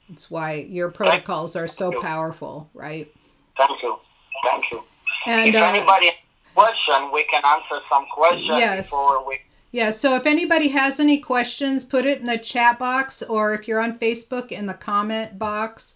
It's 0.09 0.31
why 0.31 0.55
your 0.55 0.91
protocols 0.91 1.55
are 1.57 1.69
so 1.69 1.93
powerful, 2.01 2.69
right? 2.75 3.13
Thank 3.57 3.83
you, 3.83 3.99
thank 4.45 4.71
you. 4.71 4.83
And 5.27 5.49
if 5.49 5.55
uh, 5.55 5.67
anybody 5.67 6.11
question, 6.55 7.11
we 7.13 7.25
can 7.25 7.43
answer 7.45 7.83
some 7.91 8.07
questions 8.13 8.47
yes. 8.47 8.87
before 8.87 9.27
we. 9.27 9.39
Yeah, 9.73 9.91
so 9.91 10.17
if 10.17 10.27
anybody 10.27 10.69
has 10.69 10.99
any 10.99 11.19
questions, 11.19 11.85
put 11.85 12.05
it 12.05 12.21
in 12.21 12.27
the 12.27 12.39
chat 12.39 12.79
box, 12.79 13.23
or 13.23 13.55
if 13.55 13.69
you're 13.69 13.81
on 13.81 13.99
Facebook, 13.99 14.51
in 14.51 14.67
the 14.67 14.75
comment 14.75 15.39
box. 15.39 15.95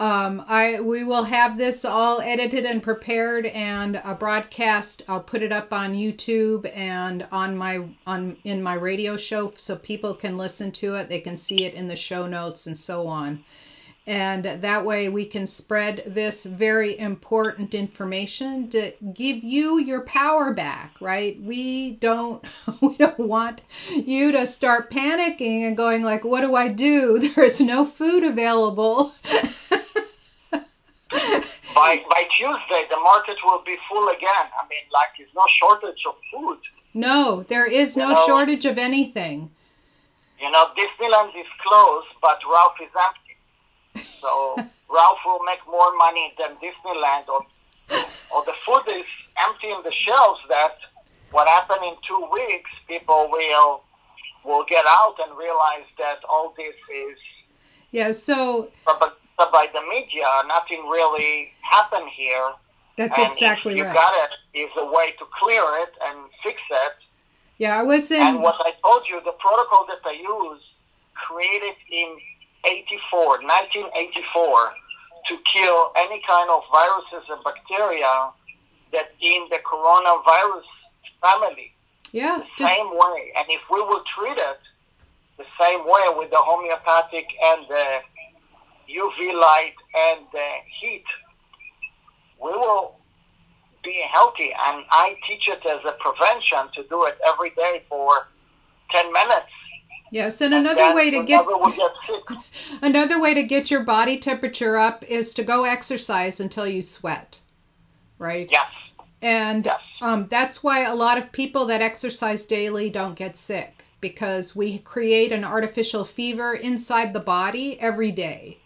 Um, 0.00 0.44
I 0.48 0.80
we 0.80 1.04
will 1.04 1.24
have 1.24 1.56
this 1.56 1.84
all 1.84 2.20
edited 2.20 2.64
and 2.64 2.82
prepared 2.82 3.46
and 3.46 4.02
a 4.04 4.14
broadcast. 4.14 5.04
I'll 5.06 5.20
put 5.20 5.40
it 5.40 5.52
up 5.52 5.72
on 5.72 5.94
YouTube 5.94 6.68
and 6.74 7.28
on 7.30 7.56
my 7.56 7.86
on 8.04 8.36
in 8.42 8.60
my 8.60 8.74
radio 8.74 9.16
show 9.16 9.52
so 9.56 9.76
people 9.76 10.14
can 10.14 10.36
listen 10.36 10.72
to 10.72 10.96
it. 10.96 11.08
They 11.08 11.20
can 11.20 11.36
see 11.36 11.64
it 11.64 11.74
in 11.74 11.86
the 11.86 11.94
show 11.94 12.26
notes 12.26 12.66
and 12.66 12.76
so 12.76 13.06
on. 13.06 13.44
And 14.06 14.44
that 14.44 14.84
way 14.84 15.08
we 15.08 15.24
can 15.24 15.46
spread 15.46 16.02
this 16.06 16.44
very 16.44 16.98
important 16.98 17.72
information 17.72 18.68
to 18.70 18.92
give 19.14 19.42
you 19.42 19.78
your 19.78 20.02
power 20.02 20.52
back, 20.52 20.96
right? 21.00 21.40
We 21.40 21.92
don't 21.92 22.44
we 22.82 22.96
don't 22.96 23.18
want 23.20 23.62
you 23.88 24.32
to 24.32 24.44
start 24.46 24.90
panicking 24.90 25.66
and 25.66 25.76
going 25.76 26.02
like, 26.02 26.24
"What 26.24 26.40
do 26.40 26.56
I 26.56 26.66
do? 26.66 27.18
There's 27.36 27.60
no 27.60 27.84
food 27.84 28.24
available." 28.24 29.12
by 31.74 32.02
by 32.10 32.22
Tuesday, 32.36 32.82
the 32.90 32.98
market 33.02 33.36
will 33.44 33.62
be 33.64 33.76
full 33.88 34.08
again. 34.08 34.46
I 34.60 34.62
mean, 34.70 34.84
like, 34.92 35.08
there's 35.18 35.30
no 35.34 35.44
shortage 35.60 36.02
of 36.08 36.14
food. 36.32 36.58
No, 36.94 37.42
there 37.48 37.66
is 37.66 37.96
no 37.96 38.08
You 38.08 38.14
know- 38.14 38.26
shortage 38.26 38.64
of 38.66 38.78
anything. 38.78 39.50
You 40.40 40.50
know, 40.50 40.66
Disneyland 40.76 41.30
is 41.38 41.46
closed, 41.64 42.08
but 42.20 42.38
Ralph 42.50 42.78
is 42.82 42.90
empty. 43.08 44.04
So 44.20 44.56
Ralph 44.88 45.18
will 45.24 45.42
make 45.44 45.60
more 45.66 45.96
money 45.96 46.34
than 46.38 46.56
Disneyland, 46.56 47.28
or 47.28 47.40
or 48.34 48.44
the 48.44 48.54
food 48.64 48.82
is 48.88 49.06
empty 49.46 49.70
in 49.70 49.80
the 49.84 49.92
shelves. 49.92 50.40
That 50.48 50.76
what 51.30 51.48
happened 51.48 51.84
in 51.84 51.94
two 52.06 52.28
weeks, 52.32 52.70
people 52.88 53.28
will 53.30 53.82
will 54.44 54.64
get 54.68 54.84
out 54.86 55.14
and 55.26 55.36
realize 55.38 55.86
that 55.98 56.18
all 56.28 56.52
this 56.56 56.74
is 56.94 57.18
Yeah, 57.92 58.12
so 58.12 58.68
propaganda 59.36 59.52
by 59.52 59.66
the 59.72 59.86
media. 59.88 60.26
Nothing 60.46 60.86
really 60.88 61.52
happened 61.62 62.08
here. 62.14 62.50
that's 62.96 63.18
and 63.18 63.28
exactly 63.28 63.74
if 63.74 63.78
you 63.78 63.84
right. 63.84 63.94
got 63.94 64.12
it, 64.24 64.58
is 64.58 64.70
a 64.78 64.86
way 64.86 65.12
to 65.18 65.24
clear 65.32 65.62
it 65.82 65.90
and 66.06 66.18
fix 66.42 66.60
it. 66.70 66.92
Yeah, 67.58 67.78
I 67.78 67.82
was 67.82 68.10
in. 68.10 68.20
And 68.20 68.40
what 68.40 68.56
I 68.60 68.72
told 68.82 69.02
you, 69.08 69.20
the 69.24 69.34
protocol 69.38 69.86
that 69.88 70.00
I 70.04 70.12
use, 70.12 70.62
created 71.14 71.76
in 71.90 72.16
84, 72.66 73.42
1984, 73.42 74.74
to 75.28 75.38
kill 75.54 75.92
any 75.96 76.20
kind 76.26 76.50
of 76.50 76.62
viruses 76.72 77.28
and 77.30 77.42
bacteria 77.44 78.30
that 78.92 79.12
in 79.20 79.46
the 79.50 79.58
coronavirus 79.64 80.66
family, 81.22 81.72
Yeah, 82.12 82.38
the 82.38 82.44
just 82.58 82.76
same 82.76 82.90
way. 82.90 83.32
And 83.36 83.46
if 83.48 83.60
we 83.70 83.80
will 83.80 84.02
treat 84.04 84.36
it 84.36 84.60
the 85.38 85.44
same 85.60 85.80
way 85.84 86.04
with 86.16 86.30
the 86.30 86.38
homeopathic 86.38 87.26
and 87.44 87.66
the 87.68 88.00
UV 88.88 89.32
light 89.34 89.74
and 89.96 90.26
the 90.32 90.48
heat, 90.80 91.04
we 92.42 92.50
will 92.50 92.96
be 93.82 94.02
healthy. 94.12 94.52
And 94.66 94.84
I 94.90 95.16
teach 95.28 95.48
it 95.48 95.60
as 95.66 95.80
a 95.84 95.92
prevention 96.00 96.68
to 96.74 96.82
do 96.88 97.04
it 97.06 97.18
every 97.28 97.50
day 97.50 97.84
for 97.88 98.10
10 98.90 99.12
minutes. 99.12 99.46
yes, 100.10 100.40
and 100.40 100.54
And 100.54 100.66
another 100.66 100.94
way 100.94 101.10
to 101.10 101.20
get 101.20 101.46
get 101.46 101.46
another 102.82 103.20
way 103.20 103.34
to 103.34 103.42
get 103.42 103.70
your 103.70 103.82
body 103.82 104.18
temperature 104.18 104.76
up 104.76 105.04
is 105.04 105.34
to 105.34 105.42
go 105.44 105.64
exercise 105.64 106.40
until 106.40 106.66
you 106.66 106.82
sweat, 106.82 107.40
right? 108.18 108.48
Yes. 108.50 108.66
And 109.22 109.66
Yes. 109.66 109.80
um, 110.00 110.26
that's 110.28 110.62
why 110.62 110.80
a 110.84 110.94
lot 110.94 111.18
of 111.18 111.32
people 111.32 111.66
that 111.66 111.82
exercise 111.82 112.46
daily 112.46 112.90
don't 112.90 113.14
get 113.14 113.36
sick 113.36 113.86
because 114.00 114.54
we 114.54 114.78
create 114.78 115.32
an 115.32 115.44
artificial 115.44 116.04
fever 116.04 116.54
inside 116.54 117.12
the 117.14 117.20
body 117.20 117.80
every 117.80 118.10
day. 118.12 118.58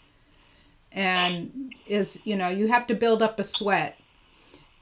And 0.92 1.74
is, 1.86 2.20
you 2.24 2.36
know, 2.36 2.48
you 2.48 2.68
have 2.68 2.86
to 2.88 2.94
build 2.94 3.22
up 3.22 3.38
a 3.38 3.44
sweat. 3.44 3.98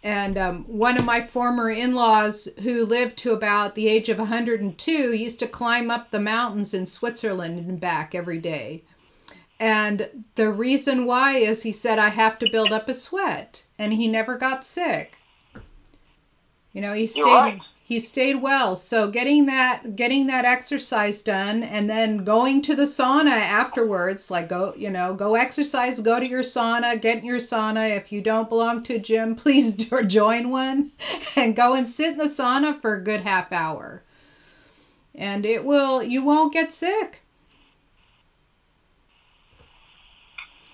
And 0.02 0.38
um, 0.38 0.64
one 0.64 0.96
of 0.96 1.04
my 1.04 1.26
former 1.26 1.68
in 1.68 1.94
laws 1.94 2.48
who 2.62 2.84
lived 2.84 3.16
to 3.18 3.32
about 3.32 3.74
the 3.74 3.88
age 3.88 4.08
of 4.08 4.18
102 4.18 4.92
used 5.12 5.40
to 5.40 5.48
climb 5.48 5.90
up 5.90 6.10
the 6.10 6.20
mountains 6.20 6.72
in 6.72 6.86
Switzerland 6.86 7.58
and 7.58 7.80
back 7.80 8.14
every 8.14 8.38
day. 8.38 8.84
And 9.58 10.24
the 10.34 10.50
reason 10.50 11.06
why 11.06 11.38
is 11.38 11.62
he 11.62 11.72
said, 11.72 11.98
I 11.98 12.10
have 12.10 12.38
to 12.40 12.50
build 12.50 12.72
up 12.72 12.88
a 12.88 12.94
sweat. 12.94 13.64
And 13.78 13.94
he 13.94 14.06
never 14.06 14.36
got 14.36 14.64
sick. 14.64 15.18
You 16.72 16.82
know, 16.82 16.92
he 16.92 17.06
stayed 17.06 17.22
right. 17.22 17.60
He 17.86 18.00
stayed 18.00 18.42
well. 18.42 18.74
So 18.74 19.08
getting 19.08 19.46
that 19.46 19.94
getting 19.94 20.26
that 20.26 20.44
exercise 20.44 21.22
done 21.22 21.62
and 21.62 21.88
then 21.88 22.24
going 22.24 22.60
to 22.62 22.74
the 22.74 22.82
sauna 22.82 23.30
afterwards, 23.30 24.28
like 24.28 24.48
go, 24.48 24.74
you 24.76 24.90
know, 24.90 25.14
go 25.14 25.36
exercise, 25.36 26.00
go 26.00 26.18
to 26.18 26.26
your 26.26 26.42
sauna, 26.42 27.00
get 27.00 27.18
in 27.18 27.24
your 27.24 27.38
sauna. 27.38 27.96
If 27.96 28.10
you 28.10 28.20
don't 28.20 28.48
belong 28.48 28.82
to 28.82 28.96
a 28.96 28.98
gym, 28.98 29.36
please 29.36 29.72
do- 29.76 30.02
join 30.02 30.50
one 30.50 30.90
and 31.36 31.54
go 31.54 31.74
and 31.74 31.88
sit 31.88 32.14
in 32.14 32.18
the 32.18 32.24
sauna 32.24 32.80
for 32.80 32.96
a 32.96 33.04
good 33.04 33.20
half 33.20 33.52
hour. 33.52 34.02
And 35.14 35.46
it 35.46 35.64
will 35.64 36.02
you 36.02 36.24
won't 36.24 36.52
get 36.52 36.72
sick. 36.72 37.22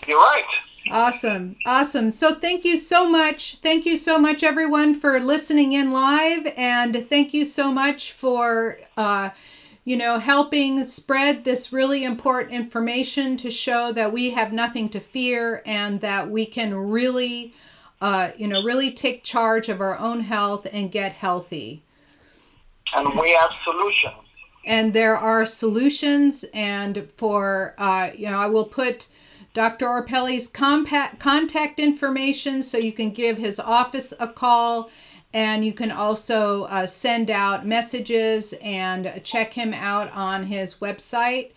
You're 0.07 0.17
right. 0.17 0.45
Awesome. 0.91 1.57
Awesome. 1.65 2.11
So 2.11 2.35
thank 2.35 2.65
you 2.65 2.77
so 2.77 3.09
much. 3.09 3.57
Thank 3.63 3.87
you 3.87 3.97
so 3.97 4.19
much, 4.19 4.43
everyone, 4.43 4.99
for 4.99 5.21
listening 5.21 5.73
in 5.73 5.93
live. 5.93 6.53
And 6.57 7.07
thank 7.07 7.33
you 7.33 7.45
so 7.45 7.71
much 7.73 8.13
for, 8.13 8.79
uh, 8.97 9.31
you 9.85 9.97
know, 9.97 10.19
helping 10.19 10.85
spread 10.85 11.45
this 11.45 11.73
really 11.73 12.05
important 12.05 12.53
information 12.53 13.37
to 13.39 13.51
show 13.51 13.93
that 13.93 14.13
we 14.13 14.31
have 14.31 14.53
nothing 14.53 14.89
to 14.91 15.01
fear 15.01 15.63
and 15.65 16.01
that 16.01 16.31
we 16.31 16.47
can 16.47 16.75
really, 16.75 17.53
uh, 18.01 18.31
you 18.37 18.49
know, 18.49 18.63
really 18.63 18.91
take 18.93 19.23
charge 19.23 19.69
of 19.69 19.81
our 19.81 19.97
own 19.99 20.21
health 20.23 20.67
and 20.73 20.91
get 20.91 21.13
healthy 21.13 21.83
And 22.95 23.09
we 23.19 23.31
have 23.33 23.51
solutions. 23.65 24.15
and 24.65 24.93
there 24.95 25.17
are 25.17 25.47
solutions 25.47 26.45
and 26.53 27.09
for 27.17 27.75
uh, 27.79 28.11
you 28.15 28.29
know 28.31 28.39
i 28.39 28.47
will 28.47 28.65
put 28.67 29.09
dr 29.53 29.85
orpelli's 29.85 30.49
compact 30.49 31.19
contact 31.19 31.79
information 31.79 32.63
so 32.63 32.79
you 32.79 32.93
can 32.93 33.11
give 33.11 33.39
his 33.39 33.59
office 33.61 34.13
a 34.19 34.29
call 34.29 34.91
and 35.35 35.65
you 35.65 35.73
can 35.73 35.91
also 35.91 36.65
uh, 36.65 36.87
send 36.87 37.31
out 37.31 37.67
messages 37.67 38.55
and 38.63 39.21
check 39.25 39.55
him 39.55 39.73
out 39.73 40.13
on 40.13 40.45
his 40.45 40.75
website 40.77 41.53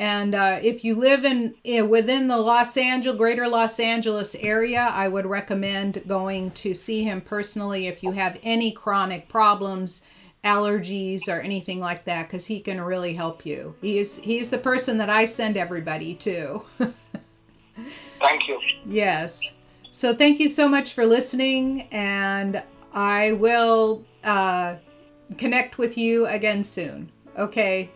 and 0.00 0.34
uh, 0.34 0.60
if 0.62 0.82
you 0.82 0.94
live 0.94 1.26
in, 1.26 1.56
in 1.62 1.90
within 1.90 2.26
the 2.26 2.38
Los 2.38 2.78
Angeles, 2.78 3.18
greater 3.18 3.46
Los 3.46 3.78
Angeles 3.78 4.34
area, 4.36 4.80
I 4.80 5.08
would 5.08 5.26
recommend 5.26 6.02
going 6.08 6.52
to 6.52 6.72
see 6.72 7.04
him 7.04 7.20
personally 7.20 7.86
if 7.86 8.02
you 8.02 8.12
have 8.12 8.38
any 8.42 8.72
chronic 8.72 9.28
problems, 9.28 10.02
allergies, 10.42 11.28
or 11.28 11.40
anything 11.40 11.80
like 11.80 12.06
that, 12.06 12.28
because 12.28 12.46
he 12.46 12.60
can 12.60 12.80
really 12.80 13.12
help 13.12 13.44
you. 13.44 13.74
He 13.82 13.98
is 13.98 14.20
he's 14.20 14.48
the 14.48 14.56
person 14.56 14.96
that 14.96 15.10
I 15.10 15.26
send 15.26 15.58
everybody 15.58 16.14
to. 16.14 16.62
Thank 18.18 18.48
you. 18.48 18.60
yes. 18.86 19.54
So 19.92 20.14
thank 20.14 20.38
you 20.38 20.48
so 20.48 20.68
much 20.68 20.92
for 20.92 21.04
listening, 21.04 21.88
and 21.90 22.62
I 22.94 23.32
will 23.32 24.04
uh, 24.22 24.76
connect 25.36 25.78
with 25.78 25.98
you 25.98 26.26
again 26.26 26.62
soon. 26.62 27.10
Okay. 27.36 27.90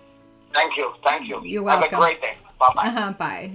Thank 0.52 0.76
you. 0.76 0.92
Thank 1.04 1.28
you. 1.28 1.40
You're 1.44 1.68
Have 1.68 1.80
welcome. 1.80 1.98
a 1.98 2.02
great 2.02 2.22
day. 2.22 2.36
Bye 2.58 2.70
bye. 2.74 2.86
Uh 2.86 2.90
huh. 2.90 3.12
Bye. 3.12 3.50